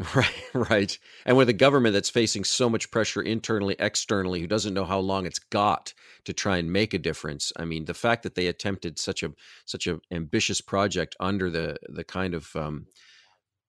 [0.14, 0.98] Right, right.
[1.26, 4.98] And with a government that's facing so much pressure internally, externally, who doesn't know how
[4.98, 5.92] long it's got
[6.24, 7.52] to try and make a difference.
[7.56, 9.32] I mean, the fact that they attempted such a
[9.66, 12.86] such an ambitious project under the the kind of um,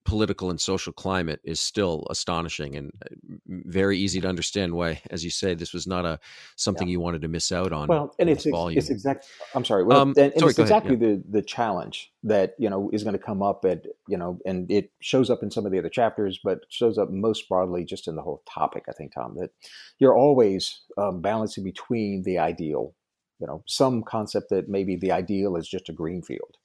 [0.03, 3.15] political and social climate is still astonishing and uh,
[3.47, 6.19] very easy to understand why as you say this was not a
[6.55, 6.93] something yeah.
[6.93, 8.77] you wanted to miss out on well and it's volume.
[8.77, 11.07] it's exact i'm sorry well, um, and, and sorry, it's exactly yeah.
[11.07, 14.71] the the challenge that you know is going to come up at you know and
[14.71, 18.07] it shows up in some of the other chapters but shows up most broadly just
[18.07, 19.51] in the whole topic i think tom that
[19.99, 22.95] you're always um, balancing between the ideal
[23.39, 26.57] you know some concept that maybe the ideal is just a green field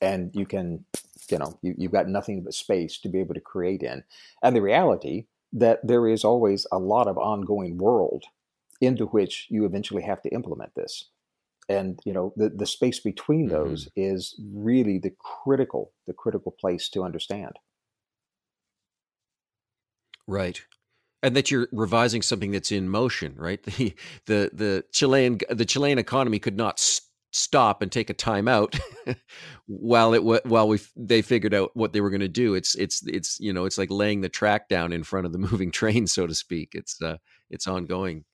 [0.00, 0.84] and you can
[1.30, 4.04] you know you, you've got nothing but space to be able to create in.
[4.42, 8.24] And the reality that there is always a lot of ongoing world
[8.80, 11.08] into which you eventually have to implement this.
[11.68, 14.14] And you know the, the space between those mm-hmm.
[14.14, 17.56] is really the critical the critical place to understand.
[20.28, 20.60] Right.
[21.22, 23.60] And that you're revising something that's in motion right?
[23.66, 23.94] The
[24.26, 28.78] the the chilean the chilean economy could not st- stop and take a time out
[29.66, 32.54] while it while we they figured out what they were going to do.
[32.54, 35.38] It's it's it's you know it's like laying the track down in front of the
[35.50, 36.70] moving train so to speak.
[36.72, 37.18] It's uh
[37.50, 38.24] it's ongoing.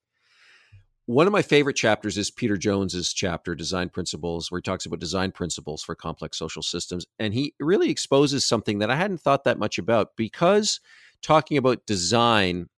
[1.07, 5.01] One of my favorite chapters is Peter Jones's chapter design principles where he talks about
[5.01, 9.45] design principles for complex social systems and he really exposes something that I hadn't thought
[9.45, 10.81] that much about because
[11.23, 12.69] talking about design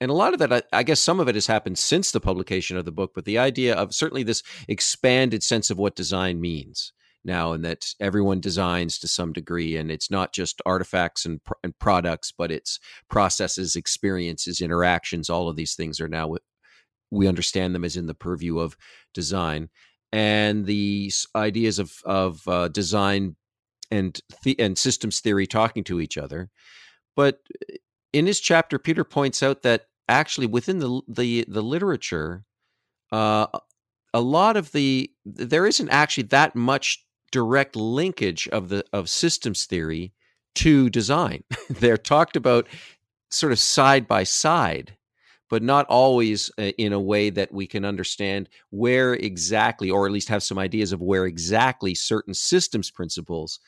[0.00, 2.20] and a lot of that I, I, guess some of it has happened since the
[2.20, 6.40] publication of the book but the idea of certainly this expanded sense of what design
[6.40, 6.92] means
[7.24, 11.78] now and that everyone designs to some degree and it's not just artifacts and, and
[11.78, 12.78] products but it's
[13.08, 16.34] processes experiences interactions all of these things are now
[17.10, 18.76] we understand them as in the purview of
[19.14, 19.68] design.
[20.12, 23.36] And the ideas of of uh, design
[23.90, 26.50] and the, and systems theory talking to each other.
[27.14, 27.38] But
[28.12, 32.44] in his chapter peter points out that actually within the the the literature,
[33.12, 33.46] uh,
[34.12, 39.66] a lot of the there isn't actually that much direct linkage of the of systems
[39.66, 40.12] theory
[40.56, 41.44] to design.
[41.70, 42.66] They're talked about
[43.30, 44.96] sort of side by side,
[45.48, 50.12] but not always uh, in a way that we can understand where exactly, or at
[50.12, 53.60] least have some ideas of where exactly certain systems principles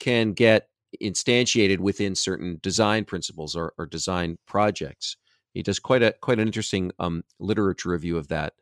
[0.00, 0.68] can get
[1.02, 5.16] instantiated within certain design principles or, or design projects.
[5.52, 8.54] He does quite a quite an interesting um, literature review of that.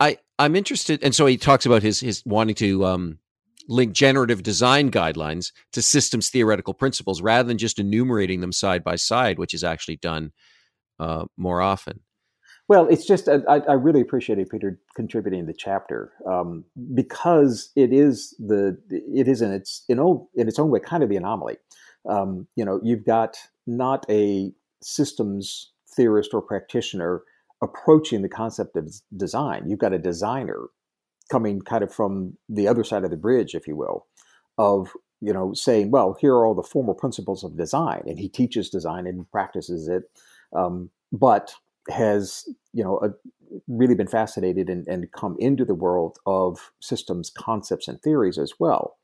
[0.00, 3.18] I I'm interested, and so he talks about his his wanting to um,
[3.68, 8.96] link generative design guidelines to systems theoretical principles rather than just enumerating them side by
[8.96, 10.32] side, which is actually done
[10.98, 12.00] uh, more often.
[12.68, 16.64] Well, it's just uh, I, I, really appreciated Peter contributing the chapter um,
[16.94, 21.02] because it is the it is in its in, own, in its own way kind
[21.02, 21.56] of the anomaly.
[22.08, 27.22] Um, you know, you've got not a systems theorist or practitioner
[27.60, 29.68] approaching the concept of design.
[29.68, 30.68] You've got a designer
[31.30, 34.06] coming kind of from the other side of the bridge, if you will,
[34.56, 38.28] of you know saying, well, here are all the formal principles of design, and he
[38.28, 40.04] teaches design and practices it,
[40.54, 41.54] um, but
[41.90, 43.10] has you know a,
[43.66, 48.52] really been fascinated and, and come into the world of systems concepts and theories as
[48.60, 48.96] well.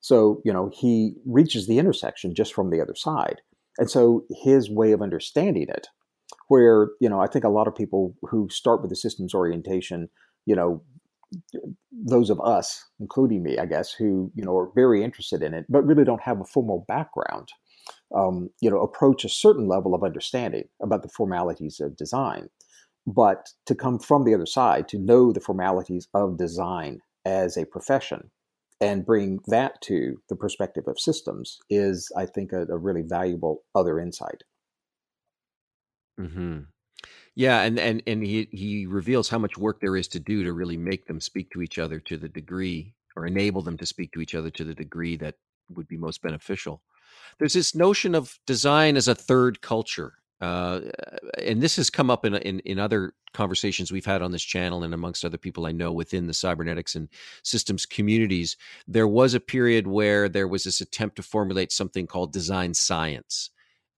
[0.00, 3.40] So you know he reaches the intersection just from the other side,
[3.78, 5.88] and so his way of understanding it
[6.48, 10.08] where you know I think a lot of people who start with the systems orientation,
[10.44, 10.82] you know,
[11.92, 15.66] those of us, including me, I guess, who you know are very interested in it,
[15.68, 17.48] but really don't have a formal background,
[18.14, 22.48] um, you know, approach a certain level of understanding about the formalities of design.
[23.06, 27.66] But to come from the other side, to know the formalities of design as a
[27.66, 28.30] profession
[28.80, 33.62] and bring that to the perspective of systems is, I think, a, a really valuable
[33.74, 34.42] other insight.
[36.18, 36.60] Hmm
[37.36, 40.54] Yeah, and and and he he reveals how much work there is to do to
[40.54, 44.12] really make them speak to each other to the degree, or enable them to speak
[44.12, 45.36] to each other to the degree that
[45.70, 46.82] would be most beneficial.
[47.38, 50.82] There's this notion of design as a third culture, uh,
[51.38, 54.84] and this has come up in, in in other conversations we've had on this channel
[54.84, 57.08] and amongst other people I know within the cybernetics and
[57.44, 58.56] systems communities.
[58.88, 63.50] There was a period where there was this attempt to formulate something called design science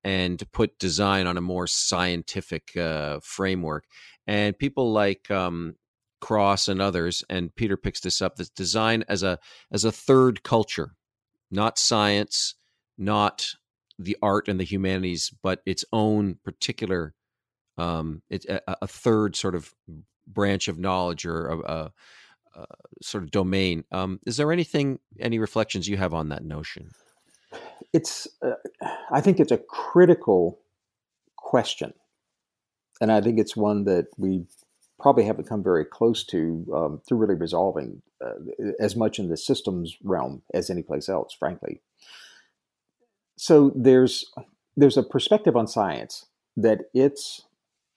[0.04, 3.84] and to put design on a more scientific uh, framework.
[4.26, 5.76] And people like um,
[6.20, 8.36] Cross and others, and Peter picks this up.
[8.36, 9.38] This design as a
[9.70, 10.94] as a third culture,
[11.50, 12.54] not science,
[12.96, 13.54] not
[13.98, 17.14] the art and the humanities, but its own particular,
[17.76, 19.72] um, it, a, a third sort of
[20.26, 21.92] branch of knowledge or a, a,
[22.56, 22.66] a
[23.02, 23.84] sort of domain.
[23.90, 26.90] Um, is there anything, any reflections you have on that notion?
[27.92, 28.52] It's, uh,
[29.10, 30.60] I think it's a critical
[31.36, 31.94] question,
[33.00, 34.44] and I think it's one that we
[35.00, 38.32] probably haven't come very close to um, to really resolving uh,
[38.80, 41.80] as much in the systems realm as any place else, frankly
[43.38, 44.26] so there's
[44.76, 46.26] there's a perspective on science
[46.56, 47.42] that its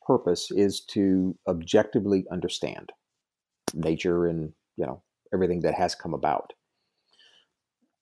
[0.05, 2.91] purpose is to objectively understand
[3.73, 5.01] nature and you know
[5.33, 6.53] everything that has come about.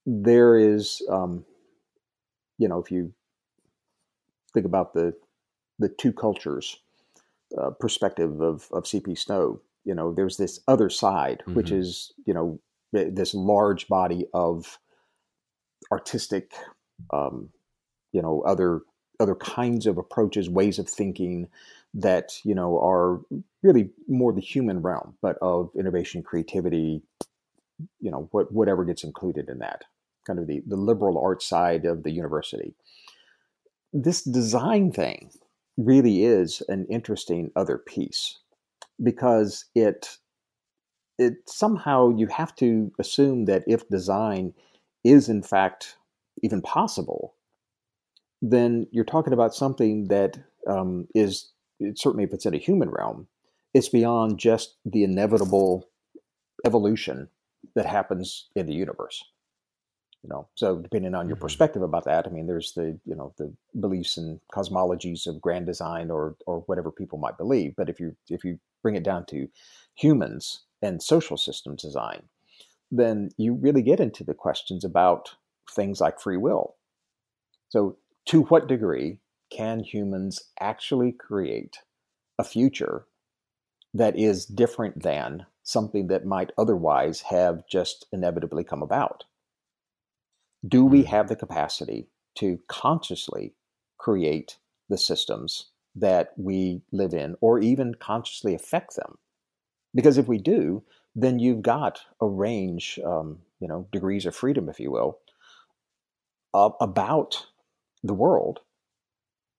[0.05, 1.45] There is, um,
[2.59, 3.11] you know, if you
[4.53, 5.15] think about the
[5.79, 6.77] the two cultures
[7.57, 11.55] uh, perspective of of CP Snow, you know, there's this other side, mm-hmm.
[11.55, 12.59] which is you know
[12.91, 14.77] this large body of
[15.91, 16.53] artistic
[17.11, 17.49] um,
[18.11, 18.81] you know other
[19.19, 21.47] other kinds of approaches, ways of thinking
[21.93, 23.21] that you know are
[23.63, 27.01] really more the human realm, but of innovation, creativity,
[28.01, 29.85] you know what whatever gets included in that
[30.25, 32.75] kind of the the liberal arts side of the university.
[33.93, 35.31] This design thing
[35.77, 38.37] really is an interesting other piece
[39.01, 40.17] because it
[41.17, 44.53] it somehow you have to assume that if design
[45.03, 45.97] is in fact
[46.41, 47.35] even possible,
[48.41, 51.51] then you're talking about something that um, is
[51.95, 53.27] certainly if it's in a human realm,
[53.73, 55.89] it's beyond just the inevitable
[56.65, 57.29] evolution
[57.75, 59.23] that happens in the universe.
[60.23, 61.45] You know, so depending on your mm-hmm.
[61.45, 65.65] perspective about that, I mean, there's the you know the beliefs and cosmologies of grand
[65.65, 67.75] design or or whatever people might believe.
[67.77, 69.47] But if you if you bring it down to
[69.95, 72.23] humans and social systems design,
[72.91, 75.35] then you really get into the questions about
[75.69, 76.75] things like free will.
[77.69, 79.19] So, to what degree
[79.51, 81.79] can humans actually create
[82.37, 83.05] a future
[83.93, 89.23] that is different than something that might otherwise have just inevitably come about?
[90.67, 91.07] Do we hmm.
[91.07, 93.53] have the capacity to consciously
[93.97, 94.57] create
[94.89, 99.17] the systems that we live in or even consciously affect them?
[99.93, 100.83] Because if we do,
[101.15, 105.19] then you've got a range, um, you know, degrees of freedom, if you will,
[106.53, 107.47] uh, about
[108.03, 108.59] the world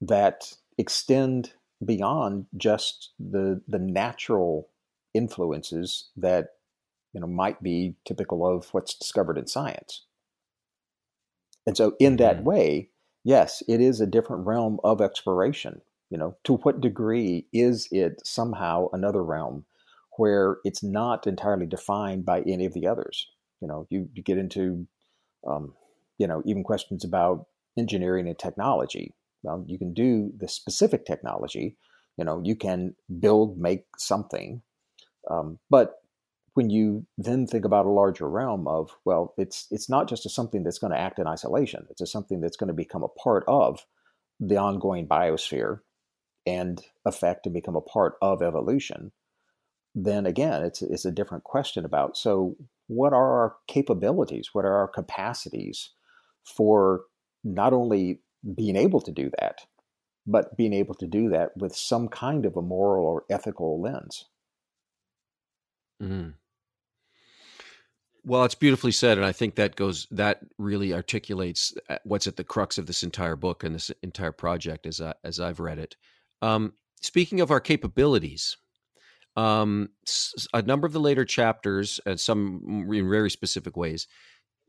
[0.00, 1.52] that extend
[1.84, 4.68] beyond just the the natural
[5.14, 6.54] influences that
[7.12, 10.04] you know might be typical of what's discovered in science.
[11.70, 12.46] And so in that mm-hmm.
[12.46, 12.88] way,
[13.22, 15.82] yes, it is a different realm of exploration.
[16.10, 19.66] You know, to what degree is it somehow another realm
[20.16, 23.28] where it's not entirely defined by any of the others?
[23.60, 24.88] You know, you, you get into
[25.46, 25.74] um,
[26.18, 27.46] you know, even questions about
[27.78, 29.14] engineering and technology.
[29.44, 31.76] Well, you can do the specific technology.
[32.16, 34.62] You know, you can build, make something,
[35.30, 35.99] um, but
[36.60, 40.28] when you then think about a larger realm of well, it's it's not just a
[40.28, 41.86] something that's going to act in isolation.
[41.90, 43.86] It's a something that's going to become a part of
[44.38, 45.80] the ongoing biosphere
[46.46, 49.12] and affect and become a part of evolution.
[49.94, 52.56] Then again, it's it's a different question about so
[52.88, 54.50] what are our capabilities?
[54.52, 55.90] What are our capacities?
[56.44, 57.02] for
[57.44, 58.20] not only
[58.54, 59.66] being able to do that,
[60.26, 64.26] but being able to do that with some kind of a moral or ethical lens.
[66.02, 66.30] Mm-hmm.
[68.24, 72.36] Well, it's beautifully said, and I think that goes that really articulates uh, what's at
[72.36, 75.78] the crux of this entire book and this entire project, as I, as I've read
[75.78, 75.96] it.
[76.42, 78.58] Um, speaking of our capabilities,
[79.36, 79.88] um,
[80.52, 84.06] a number of the later chapters, and some in very specific ways,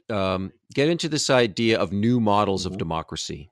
[0.10, 2.74] um, get into this idea of new models mm-hmm.
[2.74, 3.50] of democracy,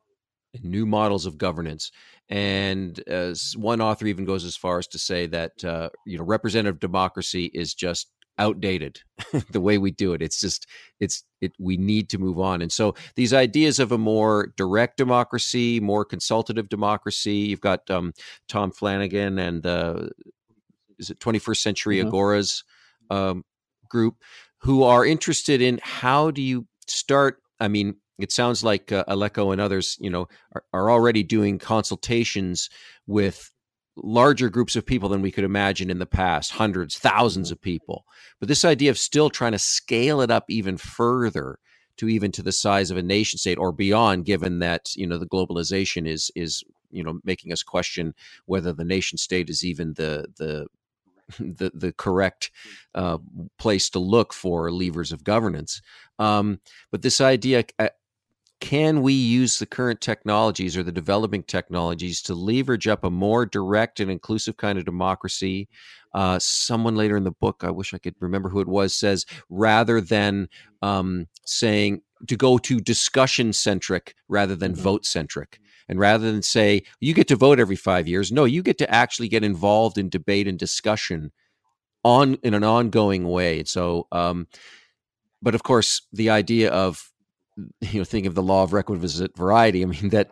[0.61, 1.91] new models of governance,
[2.29, 6.23] and as one author even goes as far as to say that uh, you know
[6.23, 8.07] representative democracy is just
[8.39, 9.01] outdated
[9.51, 10.65] the way we do it it's just
[10.99, 14.97] it's it we need to move on and so these ideas of a more direct
[14.97, 18.13] democracy more consultative democracy you've got um,
[18.47, 20.09] tom flanagan and the
[20.97, 22.09] is it 21st century mm-hmm.
[22.09, 22.63] agoras
[23.09, 23.43] um,
[23.89, 24.15] group
[24.59, 29.53] who are interested in how do you start i mean it sounds like uh, Aleco
[29.53, 32.69] and others, you know, are, are, already doing consultations
[33.07, 33.49] with
[34.03, 37.53] larger groups of people than we could imagine in the past, hundreds, thousands mm-hmm.
[37.53, 38.05] of people.
[38.39, 41.59] But this idea of still trying to scale it up even further
[41.97, 45.17] to even to the size of a nation state or beyond, given that you know
[45.17, 48.13] the globalization is is you know making us question
[48.45, 50.67] whether the nation state is even the the
[51.39, 52.51] the the correct
[52.95, 53.17] uh,
[53.57, 55.81] place to look for levers of governance.
[56.17, 56.59] Um,
[56.91, 57.89] but this idea, uh,
[58.59, 63.45] can we use the current technologies or the developing technologies to leverage up a more
[63.45, 65.69] direct and inclusive kind of democracy?
[66.13, 69.25] Uh, someone later in the book, I wish I could remember who it was, says
[69.49, 70.49] rather than
[70.81, 74.81] um, saying to go to discussion centric rather than mm-hmm.
[74.81, 75.59] vote centric.
[75.87, 78.93] And rather than say, you get to vote every five years, no, you get to
[78.93, 81.31] actually get involved in debate and discussion
[82.03, 83.63] on in an ongoing way.
[83.63, 84.47] So, um,
[85.41, 87.11] but of course, the idea of
[87.81, 90.31] you know think of the law of requisite variety i mean that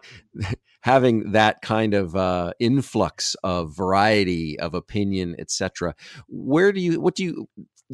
[0.82, 5.94] having that kind of uh, influx of variety of opinion etc
[6.28, 7.48] where do you what do you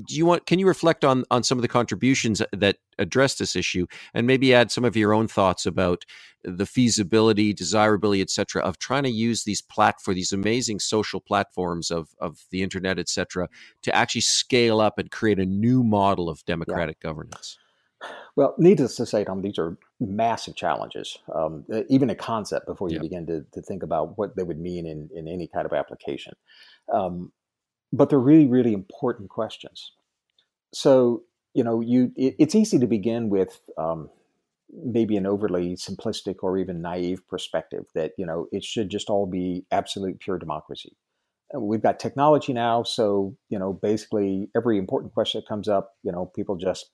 [0.08, 3.56] do you want can you reflect on on some of the contributions that address this
[3.56, 6.04] issue and maybe add some of your own thoughts about
[6.44, 11.92] the feasibility desirability etc of trying to use these plat for these amazing social platforms
[11.92, 13.48] of of the internet etc
[13.82, 17.10] to actually scale up and create a new model of democratic yeah.
[17.10, 17.58] governance
[18.36, 21.18] well, needless to say, Tom, these are massive challenges.
[21.34, 24.86] Um, even a concept before you begin to, to think about what they would mean
[24.86, 26.34] in, in any kind of application.
[26.92, 27.32] Um,
[27.92, 29.92] but they're really, really important questions.
[30.74, 31.24] So,
[31.54, 34.10] you know, you it, it's easy to begin with um,
[34.84, 39.28] maybe an overly simplistic or even naive perspective that you know it should just all
[39.28, 40.98] be absolute pure democracy.
[41.56, 46.12] We've got technology now, so you know, basically every important question that comes up, you
[46.12, 46.90] know, people just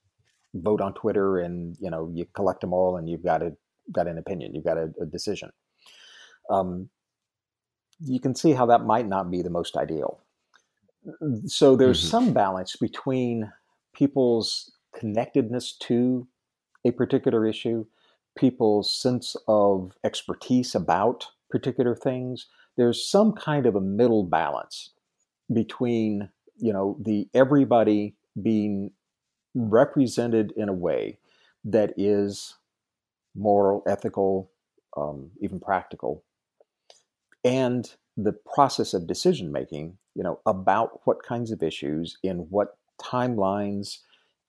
[0.53, 3.55] vote on Twitter and you know you collect them all and you've got a
[3.91, 5.51] got an opinion, you've got a, a decision.
[6.49, 6.89] Um,
[7.99, 10.21] you can see how that might not be the most ideal.
[11.45, 12.09] So there's mm-hmm.
[12.09, 13.51] some balance between
[13.93, 16.27] people's connectedness to
[16.85, 17.85] a particular issue,
[18.37, 22.47] people's sense of expertise about particular things.
[22.77, 24.91] There's some kind of a middle balance
[25.53, 28.91] between you know the everybody being
[29.59, 31.19] represented in a way
[31.65, 32.55] that is
[33.35, 34.49] moral, ethical,
[34.95, 36.23] um, even practical,
[37.43, 42.77] and the process of decision making, you know, about what kinds of issues, in what
[43.01, 43.99] timelines,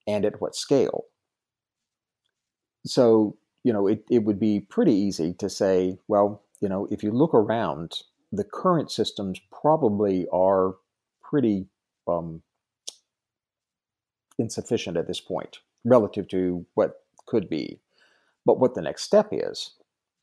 [0.06, 1.04] and at what scale.
[2.86, 7.02] So, you know, it, it would be pretty easy to say, well, you know, if
[7.02, 8.02] you look around,
[8.32, 10.76] the current systems probably are
[11.22, 11.66] pretty
[12.08, 12.42] um,
[14.40, 17.78] insufficient at this point relative to what could be.
[18.44, 19.74] But what the next step is,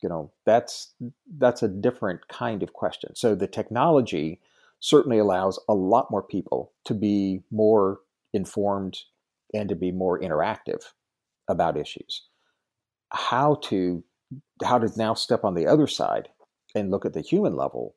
[0.02, 0.92] you know, that's
[1.38, 3.14] that's a different kind of question.
[3.14, 4.40] So the technology
[4.80, 8.00] certainly allows a lot more people to be more
[8.32, 8.98] informed
[9.54, 10.82] and to be more interactive
[11.48, 12.22] about issues.
[13.10, 14.04] How to
[14.62, 16.28] how to now step on the other side
[16.74, 17.94] and look at the human level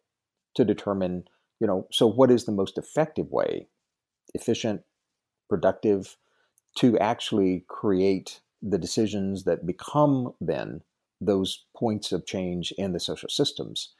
[0.55, 1.25] to determine,
[1.59, 3.67] you know, so what is the most effective way,
[4.33, 4.81] efficient,
[5.51, 6.15] productive
[6.77, 10.81] to actually create the decisions that become then
[11.19, 13.93] those points of change in the social systems.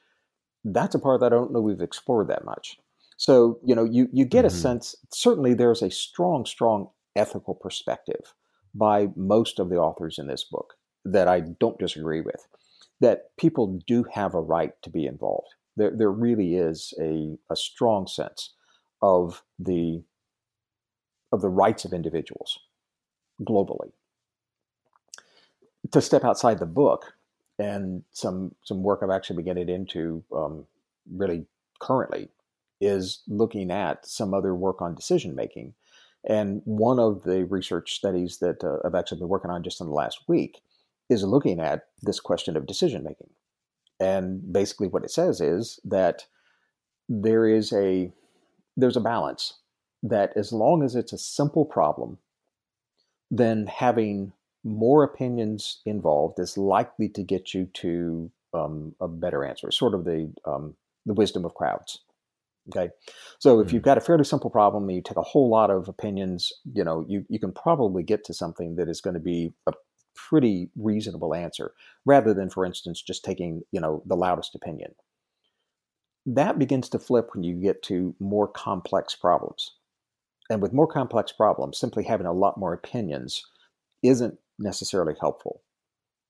[0.63, 2.77] That's a part that I don't know we've explored that much.
[3.17, 4.55] So, you know, you, you get mm-hmm.
[4.55, 8.33] a sense, certainly there's a strong, strong ethical perspective
[8.73, 12.47] by most of the authors in this book that I don't disagree with,
[13.01, 15.49] that people do have a right to be involved.
[15.75, 18.53] There, there really is a, a strong sense
[19.01, 20.03] of the
[21.31, 22.59] of the rights of individuals
[23.41, 23.91] globally.
[25.91, 27.13] To step outside the book
[27.57, 30.65] and some some work I've actually been getting into um,
[31.09, 31.45] really
[31.79, 32.29] currently
[32.79, 35.73] is looking at some other work on decision making.
[36.27, 39.87] And one of the research studies that uh, I've actually been working on just in
[39.87, 40.61] the last week
[41.09, 43.29] is looking at this question of decision making.
[43.99, 46.25] And basically, what it says is that
[47.09, 48.11] there is a
[48.77, 49.53] there's a balance
[50.03, 52.17] that as long as it's a simple problem,
[53.29, 54.33] then having
[54.63, 59.71] more opinions involved is likely to get you to um, a better answer.
[59.71, 60.75] Sort of the um,
[61.05, 61.99] the wisdom of crowds.
[62.69, 62.91] Okay,
[63.39, 63.89] so if you've mm-hmm.
[63.89, 67.05] got a fairly simple problem and you take a whole lot of opinions, you know
[67.07, 69.73] you you can probably get to something that is going to be a
[70.15, 71.73] pretty reasonable answer,
[72.05, 74.93] rather than, for instance, just taking you know the loudest opinion.
[76.25, 79.71] That begins to flip when you get to more complex problems.
[80.51, 83.45] And with more complex problems, simply having a lot more opinions
[84.03, 85.61] isn't necessarily helpful.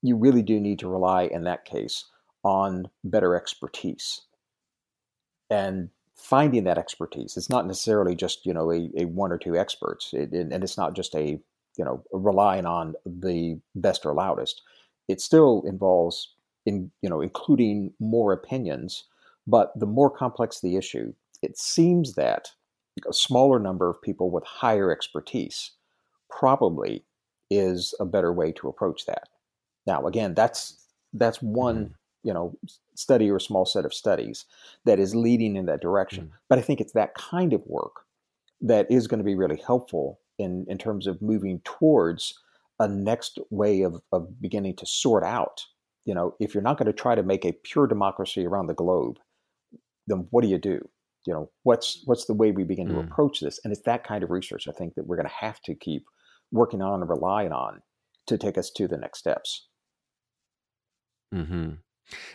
[0.04, 2.06] You really do need to rely, in that case,
[2.44, 4.22] on better expertise.
[5.50, 9.58] And finding that expertise, it's not necessarily just, you know, a, a one or two
[9.58, 10.12] experts.
[10.14, 11.40] It, and it's not just a,
[11.76, 14.62] you know, relying on the best or loudest.
[15.08, 16.36] It still involves
[16.68, 19.04] in, you know, including more opinions.
[19.48, 22.52] But the more complex the issue, it seems that
[23.08, 25.72] a smaller number of people with higher expertise
[26.30, 27.04] probably
[27.50, 29.30] is a better way to approach that.
[29.86, 31.94] Now, again, that's that's one mm-hmm.
[32.24, 32.58] you know
[32.96, 34.46] study or small set of studies
[34.86, 36.26] that is leading in that direction.
[36.26, 36.36] Mm-hmm.
[36.50, 38.06] But I think it's that kind of work
[38.62, 42.40] that is going to be really helpful in in terms of moving towards
[42.80, 45.66] a next way of, of beginning to sort out.
[46.06, 48.74] You know, if you're not going to try to make a pure democracy around the
[48.74, 49.20] globe,
[50.08, 50.88] then what do you do?
[51.26, 52.94] You know, what's what's the way we begin mm.
[52.94, 53.60] to approach this?
[53.64, 56.06] And it's that kind of research I think that we're going to have to keep
[56.52, 57.82] working on and relying on
[58.28, 59.68] to take us to the next steps.
[61.34, 61.72] Hmm.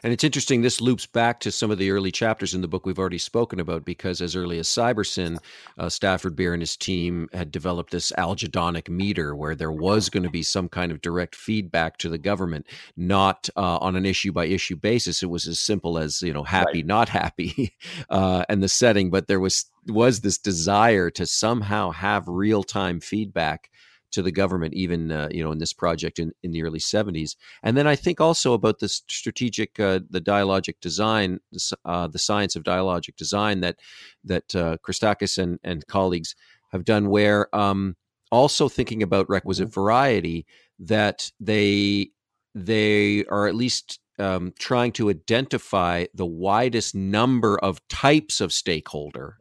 [0.02, 2.86] And it's interesting, this loops back to some of the early chapters in the book
[2.86, 5.38] we've already spoken about, because as early as Cybersyn,
[5.78, 10.22] uh, Stafford Beer and his team had developed this algedonic meter where there was going
[10.22, 14.32] to be some kind of direct feedback to the government, not uh, on an issue
[14.32, 15.22] by issue basis.
[15.22, 16.86] It was as simple as, you know, happy, right.
[16.86, 17.74] not happy,
[18.10, 22.98] uh, and the setting, but there was was this desire to somehow have real time
[22.98, 23.70] feedback
[24.16, 27.36] to the government, even uh, you know in this project in, in the early 70s.
[27.62, 31.40] And then I think also about the strategic, uh, the dialogic design,
[31.84, 33.76] uh, the science of dialogic design that
[34.24, 36.34] that uh, Christakis and, and colleagues
[36.72, 37.96] have done, where um,
[38.32, 39.80] also thinking about requisite mm-hmm.
[39.80, 40.46] variety,
[40.78, 42.08] that they
[42.54, 49.36] they are at least um, trying to identify the widest number of types of stakeholder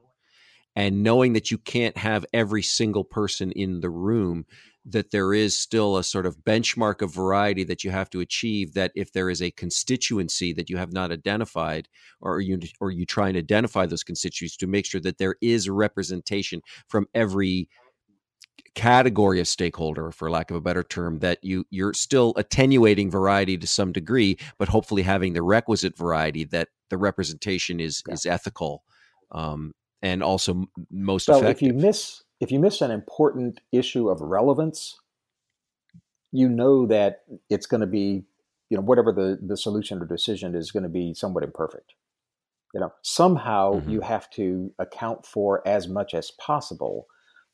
[0.75, 4.45] and knowing that you can't have every single person in the room
[4.85, 8.73] that there is still a sort of benchmark of variety that you have to achieve
[8.73, 11.87] that if there is a constituency that you have not identified
[12.21, 15.69] or you or you try and identify those constituencies to make sure that there is
[15.69, 17.67] representation from every
[18.75, 23.57] category of stakeholder for lack of a better term that you you're still attenuating variety
[23.57, 28.13] to some degree but hopefully having the requisite variety that the representation is yeah.
[28.13, 28.83] is ethical
[29.31, 29.73] um,
[30.05, 31.67] and also most well, effective.
[31.67, 34.99] If you miss if you miss an important issue of relevance,
[36.31, 38.25] you know that it's going to be,
[38.69, 41.93] you know, whatever the, the solution or decision is going to be somewhat imperfect.
[42.73, 43.89] You know, somehow mm-hmm.
[43.89, 47.07] you have to account for as much as possible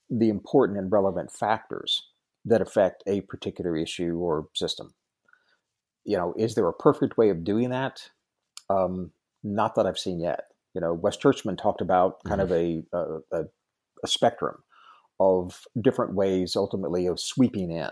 [0.09, 2.09] the important and relevant factors
[2.43, 4.93] that affect a particular issue or system.
[6.03, 8.09] You know, is there a perfect way of doing that?
[8.69, 9.11] Um,
[9.43, 12.93] not that I've seen yet you know, Wes Churchman talked about kind mm-hmm.
[12.93, 13.43] of a, a,
[14.03, 14.63] a spectrum
[15.19, 17.91] of different ways ultimately of sweeping in,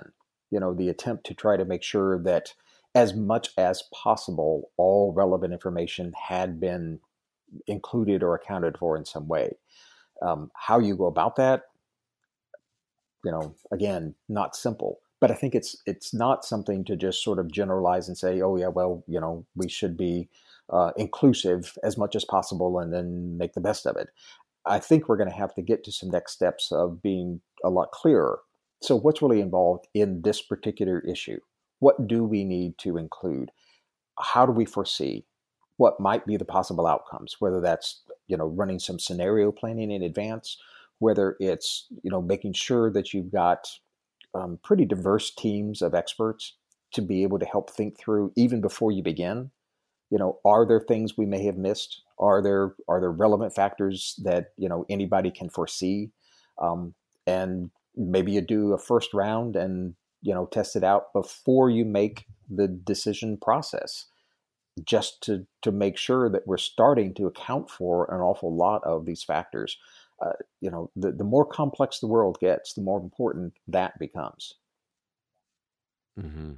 [0.52, 2.54] you know, the attempt to try to make sure that
[2.96, 7.00] as much as possible, all relevant information had been
[7.68, 9.58] included or accounted for in some way.
[10.22, 11.64] Um, how you go about that,
[13.24, 15.00] you know, again, not simple.
[15.22, 18.56] But I think it's it's not something to just sort of generalize and say, oh
[18.56, 20.30] yeah, well, you know, we should be
[20.72, 24.10] uh, inclusive as much as possible and then make the best of it.
[24.66, 27.70] I think we're going to have to get to some next steps of being a
[27.70, 28.42] lot clearer.
[28.82, 31.40] So, what's really involved in this particular issue?
[31.80, 33.52] What do we need to include?
[34.20, 35.26] How do we foresee
[35.78, 37.38] what might be the possible outcomes?
[37.40, 40.58] Whether that's you know running some scenario planning in advance,
[41.00, 43.68] whether it's you know making sure that you've got
[44.34, 46.56] um, pretty diverse teams of experts
[46.94, 49.52] to be able to help think through even before you begin
[50.10, 52.02] you know are there things we may have missed?
[52.18, 56.12] Are there are there relevant factors that you know anybody can foresee?
[56.62, 56.94] Um,
[57.26, 61.86] and maybe you do a first round and you know test it out before you
[61.86, 64.06] make the decision process
[64.84, 69.06] just to to make sure that we're starting to account for an awful lot of
[69.06, 69.78] these factors.
[70.22, 74.56] Uh, you know the, the more complex the world gets the more important that becomes.
[76.20, 76.54] Mm-hmm.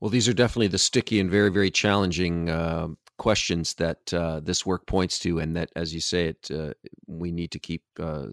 [0.00, 2.88] Well, these are definitely the sticky and very, very challenging uh,
[3.18, 6.72] questions that uh, this work points to, and that, as you say, it uh,
[7.06, 8.26] we need to keep uh,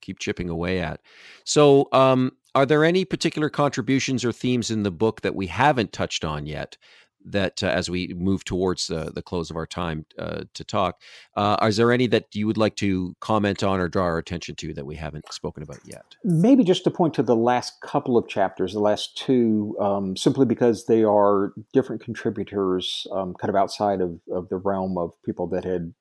[0.00, 1.00] keep chipping away at.
[1.44, 5.92] So, um, are there any particular contributions or themes in the book that we haven't
[5.92, 6.76] touched on yet
[7.24, 11.00] that uh, as we move towards uh, the close of our time uh, to talk,
[11.36, 14.54] uh, is there any that you would like to comment on or draw our attention
[14.56, 16.04] to that we haven't spoken about yet?
[16.22, 20.46] Maybe just to point to the last couple of chapters, the last two, um, simply
[20.46, 25.46] because they are different contributors, um, kind of outside of, of the realm of people
[25.48, 25.94] that had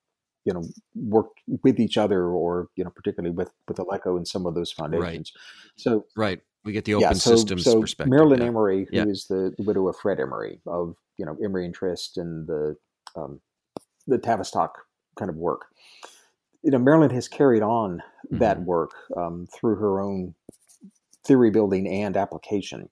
[0.45, 0.63] you know
[0.95, 4.71] worked with each other or you know particularly with with Aleco and some of those
[4.71, 5.41] foundations right.
[5.77, 8.13] so right we get the open yeah, so, systems so perspective.
[8.13, 8.45] Merrelyn yeah.
[8.45, 9.05] Emery, who yeah.
[9.05, 12.75] is the widow of Fred Emery of you know Emery and Trist and the
[13.15, 13.41] um,
[14.07, 14.73] the Tavistock
[15.17, 15.65] kind of work.
[16.63, 18.37] You know, Merrelyn has carried on mm-hmm.
[18.37, 20.33] that work um, through her own
[21.25, 22.89] theory building and application,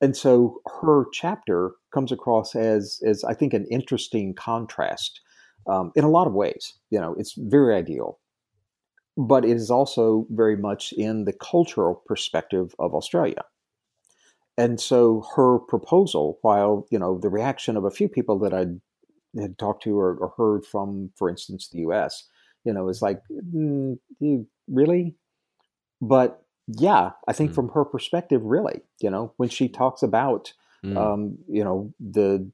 [0.00, 5.20] and so her chapter comes across as as I think an interesting contrast
[5.66, 6.74] um, in a lot of ways.
[6.90, 8.19] You know, it's very ideal
[9.20, 13.44] but it is also very much in the cultural perspective of Australia.
[14.56, 18.66] And so her proposal, while you know the reaction of a few people that I
[19.40, 22.26] had talked to or, or, heard from, for instance, the U.S.,
[22.64, 23.20] you know, is like,
[23.54, 25.14] mm, you really?
[26.02, 27.54] But yeah, I think mm.
[27.54, 30.52] from her perspective, really, you know, when she talks about,
[30.84, 30.96] mm.
[30.96, 32.50] um, you know, the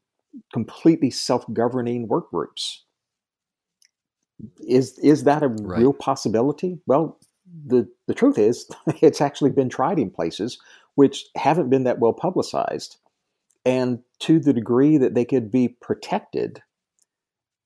[0.53, 2.85] completely self-governing work groups,
[4.66, 5.80] is is that a right.
[5.80, 6.78] real possibility?
[6.87, 7.18] Well,
[7.66, 8.68] the the truth is,
[9.01, 10.59] it's actually been tried in places
[10.95, 12.97] which haven't been that well publicized,
[13.64, 16.62] and to the degree that they could be protected,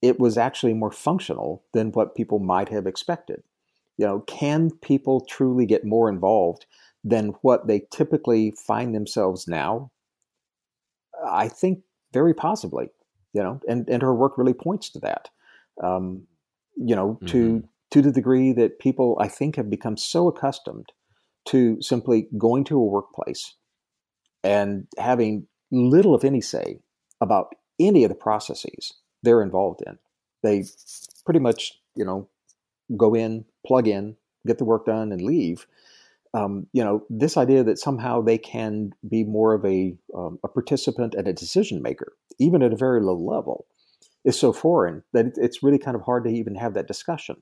[0.03, 3.43] it was actually more functional than what people might have expected.
[3.97, 6.67] You know, can people truly get more involved
[7.05, 9.91] than what they typically find themselves now?
[11.25, 12.89] I think very possibly.
[13.33, 15.29] You know, and and her work really points to that.
[15.83, 16.27] Um,
[16.85, 17.27] you know, mm-hmm.
[17.27, 20.93] to to the degree that people I think have become so accustomed
[21.47, 23.55] to simply going to a workplace
[24.45, 26.81] and having little of any say
[27.21, 29.99] about any of the processes they're involved in.
[30.43, 30.65] They
[31.25, 32.29] pretty much, you know,
[32.97, 34.17] go in, plug in,
[34.47, 35.67] get the work done, and leave.
[36.33, 40.49] Um, you know, this idea that somehow they can be more of a, um, a
[40.49, 43.67] participant and a decision maker, even at a very low level,
[44.25, 47.37] is so foreign that it's really kind of hard to even have that discussion.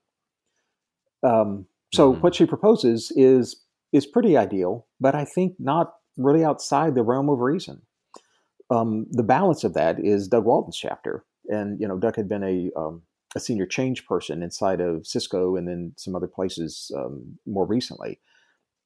[1.22, 2.20] Um, so mm-hmm.
[2.20, 7.30] what she proposes is is pretty ideal, but I think not really outside the realm
[7.30, 7.82] of reason.
[8.70, 12.44] Um, the balance of that is Doug Walton's chapter, and you know Doug had been
[12.44, 13.02] a um,
[13.34, 18.20] a senior change person inside of Cisco and then some other places um, more recently.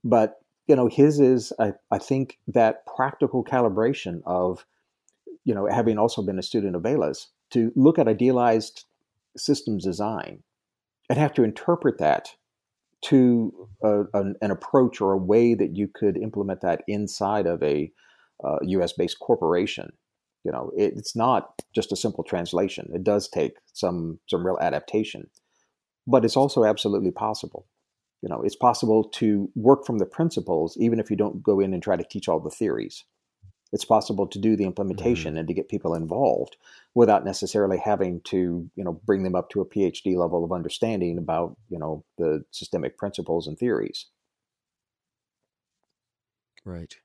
[0.05, 4.65] But you know his is I, I think that practical calibration of
[5.45, 8.85] you know having also been a student of Bela's to look at idealized
[9.37, 10.43] systems design
[11.09, 12.31] and have to interpret that
[13.03, 17.63] to a, an, an, approach or a way that you could implement that inside of
[17.63, 17.91] a
[18.45, 18.93] uh, U.S.
[18.93, 19.93] based corporation.
[20.45, 22.91] You know, it, it's not just a simple translation.
[22.95, 25.29] It does take some some real adaptation,
[26.07, 27.67] but it's also absolutely possible.
[28.23, 31.75] You know, it's possible to work from the principles even if you don't go in
[31.75, 33.05] and try to teach all the theories
[33.73, 35.39] it's possible to do the implementation mm-hmm.
[35.39, 36.57] and to get people involved
[36.95, 41.19] without necessarily having to you know bring them up to a phd level of understanding
[41.19, 44.07] about you know the systemic principles and theories
[46.65, 46.97] right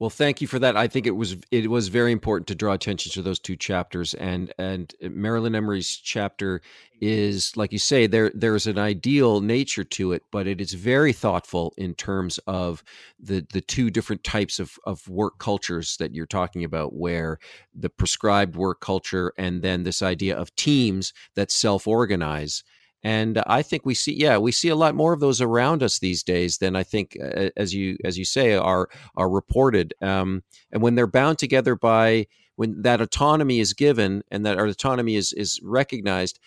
[0.00, 0.76] well, thank you for that.
[0.76, 4.12] I think it was it was very important to draw attention to those two chapters,
[4.14, 6.60] and and uh, Merrelyn Emery's chapter
[7.00, 11.12] is like you say there there's an ideal nature to it, but it is very
[11.12, 12.82] thoughtful in terms of
[13.20, 17.38] the the two different types of of work cultures that you're talking about, where
[17.72, 22.64] the prescribed work culture and then this idea of teams that self organize
[23.04, 25.98] and I think we see, yeah, we see a lot more of those around us
[25.98, 29.92] these days than I think, uh, as you as you say, are are reported.
[30.00, 30.42] Um,
[30.72, 32.26] and when they're bound together by
[32.56, 36.40] when that autonomy is given and that our autonomy is is recognized,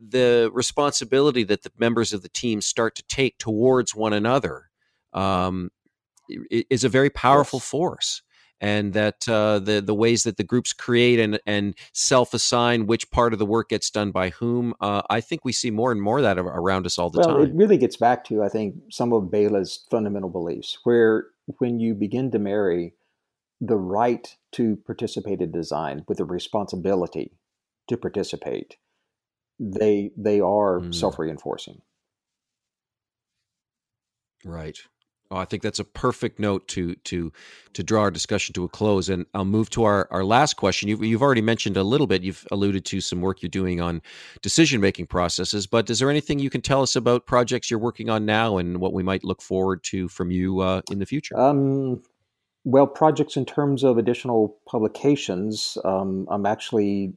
[0.00, 4.70] the responsibility that the members of the team start to take towards one another
[5.12, 5.70] um,
[6.50, 7.68] is a very powerful yes.
[7.68, 8.22] force
[8.64, 13.10] and that uh, the the ways that the groups create and and self assign which
[13.10, 14.72] part of the work gets done by whom.
[14.80, 17.36] Uh, I think we see more and more of that around us all the well,
[17.36, 17.42] time.
[17.42, 21.26] It really gets back to I think some of Bela's fundamental beliefs, where
[21.58, 22.94] when you begin to marry
[23.60, 27.36] the right to participate in design with the responsibility
[27.88, 28.78] to participate,
[29.60, 30.94] they they are mm.
[30.94, 31.82] self reinforcing.
[34.42, 34.78] Right.
[35.30, 37.32] Oh, I think that's a perfect note to to
[37.72, 39.08] to draw our discussion to a close.
[39.08, 40.88] And I'll move to our, our last question.
[40.88, 42.22] You've, you've already mentioned a little bit.
[42.22, 44.00] You've alluded to some work you're doing on
[44.42, 45.66] decision making processes.
[45.66, 48.78] But is there anything you can tell us about projects you're working on now and
[48.78, 51.36] what we might look forward to from you uh, in the future?
[51.38, 52.02] Um,
[52.64, 55.76] well, projects in terms of additional publications.
[55.84, 57.14] Um, I'm actually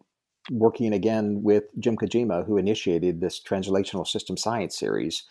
[0.50, 5.24] working again with Jim Kijima, who initiated this translational system science series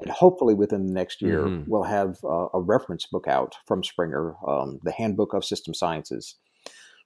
[0.00, 1.70] and hopefully within the next year mm-hmm.
[1.70, 6.36] we'll have uh, a reference book out from Springer, um, the Handbook of System Sciences,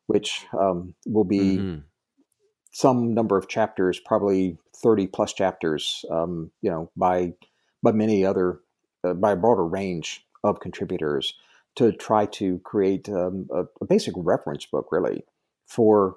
[0.07, 1.80] which um, will be mm-hmm.
[2.72, 7.34] some number of chapters, probably thirty plus chapters, um, you know, by
[7.82, 8.61] by many other
[9.05, 11.34] uh, by a broader range of contributors
[11.76, 15.24] to try to create um, a, a basic reference book, really
[15.66, 16.16] for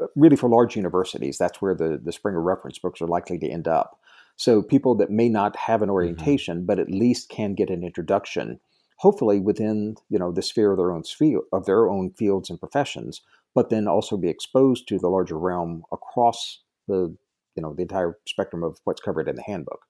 [0.00, 1.38] uh, really for large universities.
[1.38, 3.98] That's where the the Springer reference books are likely to end up.
[4.36, 5.94] So people that may not have an mm-hmm.
[5.94, 6.66] orientation, mm-hmm.
[6.66, 8.60] but at least can get an introduction,
[8.98, 12.58] hopefully within you know the sphere of their own sphere of their own fields and
[12.58, 13.22] professions,
[13.54, 17.16] but then also be exposed to the larger realm across the
[17.54, 19.80] you know the entire spectrum of what's covered in the handbook.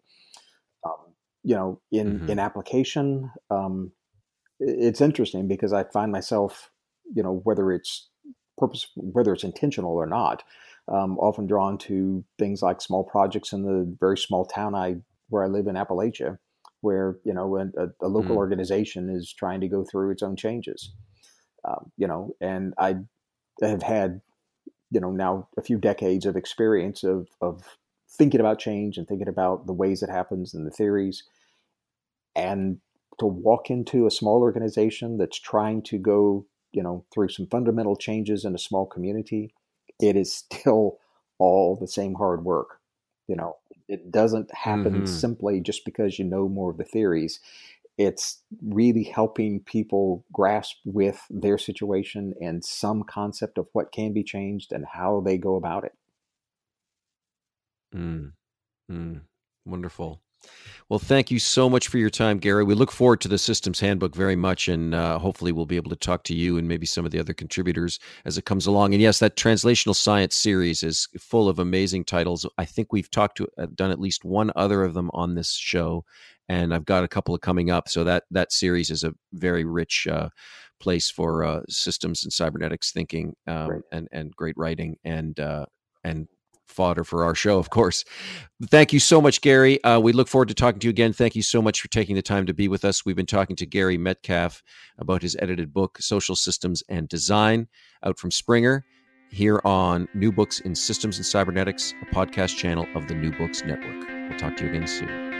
[1.46, 2.30] you know, in mm-hmm.
[2.30, 3.92] in application, um,
[4.60, 6.70] it's interesting because I find myself,
[7.14, 8.08] you know, whether it's
[8.56, 10.42] purpose, whether it's intentional or not,
[10.88, 14.96] um, often drawn to things like small projects in the very small town I
[15.28, 16.38] where I live in Appalachia,
[16.80, 18.32] where you know a, a local mm-hmm.
[18.32, 20.92] organization is trying to go through its own changes.
[21.66, 22.96] Um, you know, and I
[23.62, 24.20] have had,
[24.90, 27.62] you know, now a few decades of experience of of
[28.10, 31.24] thinking about change and thinking about the ways it happens and the theories,
[32.36, 32.78] and
[33.18, 37.96] to walk into a small organization that's trying to go, you know, through some fundamental
[37.96, 39.54] changes in a small community,
[40.00, 40.98] it is still
[41.38, 42.80] all the same hard work.
[43.28, 43.56] You know,
[43.88, 45.06] it doesn't happen mm-hmm.
[45.06, 47.40] simply just because you know more of the theories.
[47.96, 54.24] It's really helping people grasp with their situation and some concept of what can be
[54.24, 55.92] changed and how they go about it.
[57.94, 58.32] Mm.
[58.90, 59.20] Mm.
[59.64, 60.23] Wonderful.
[60.90, 62.62] Well, thank you so much for your time, Gary.
[62.62, 65.88] We look forward to the Systems Handbook very much, and uh, hopefully, we'll be able
[65.90, 68.92] to talk to you and maybe some of the other contributors as it comes along.
[68.92, 72.46] And yes, that translational science series is full of amazing titles.
[72.58, 75.54] I think we've talked to uh, done at least one other of them on this
[75.54, 76.04] show,
[76.50, 77.88] and I've got a couple of coming up.
[77.88, 80.28] So that that series is a very rich uh,
[80.80, 85.64] place for uh, systems and cybernetics thinking um, and and great writing and uh,
[86.04, 86.28] and
[86.68, 88.04] fodder for our show, of course.
[88.70, 89.82] Thank you so much, Gary.
[89.84, 91.12] Uh, we look forward to talking to you again.
[91.12, 93.04] Thank you so much for taking the time to be with us.
[93.04, 94.62] We've been talking to Gary Metcalf
[94.98, 97.68] about his edited book, Social Systems and Design,
[98.02, 98.84] out from Springer,
[99.30, 103.64] here on New Books in Systems and Cybernetics, a podcast channel of the New Books
[103.64, 104.08] Network.
[104.28, 105.33] We'll talk to you again soon.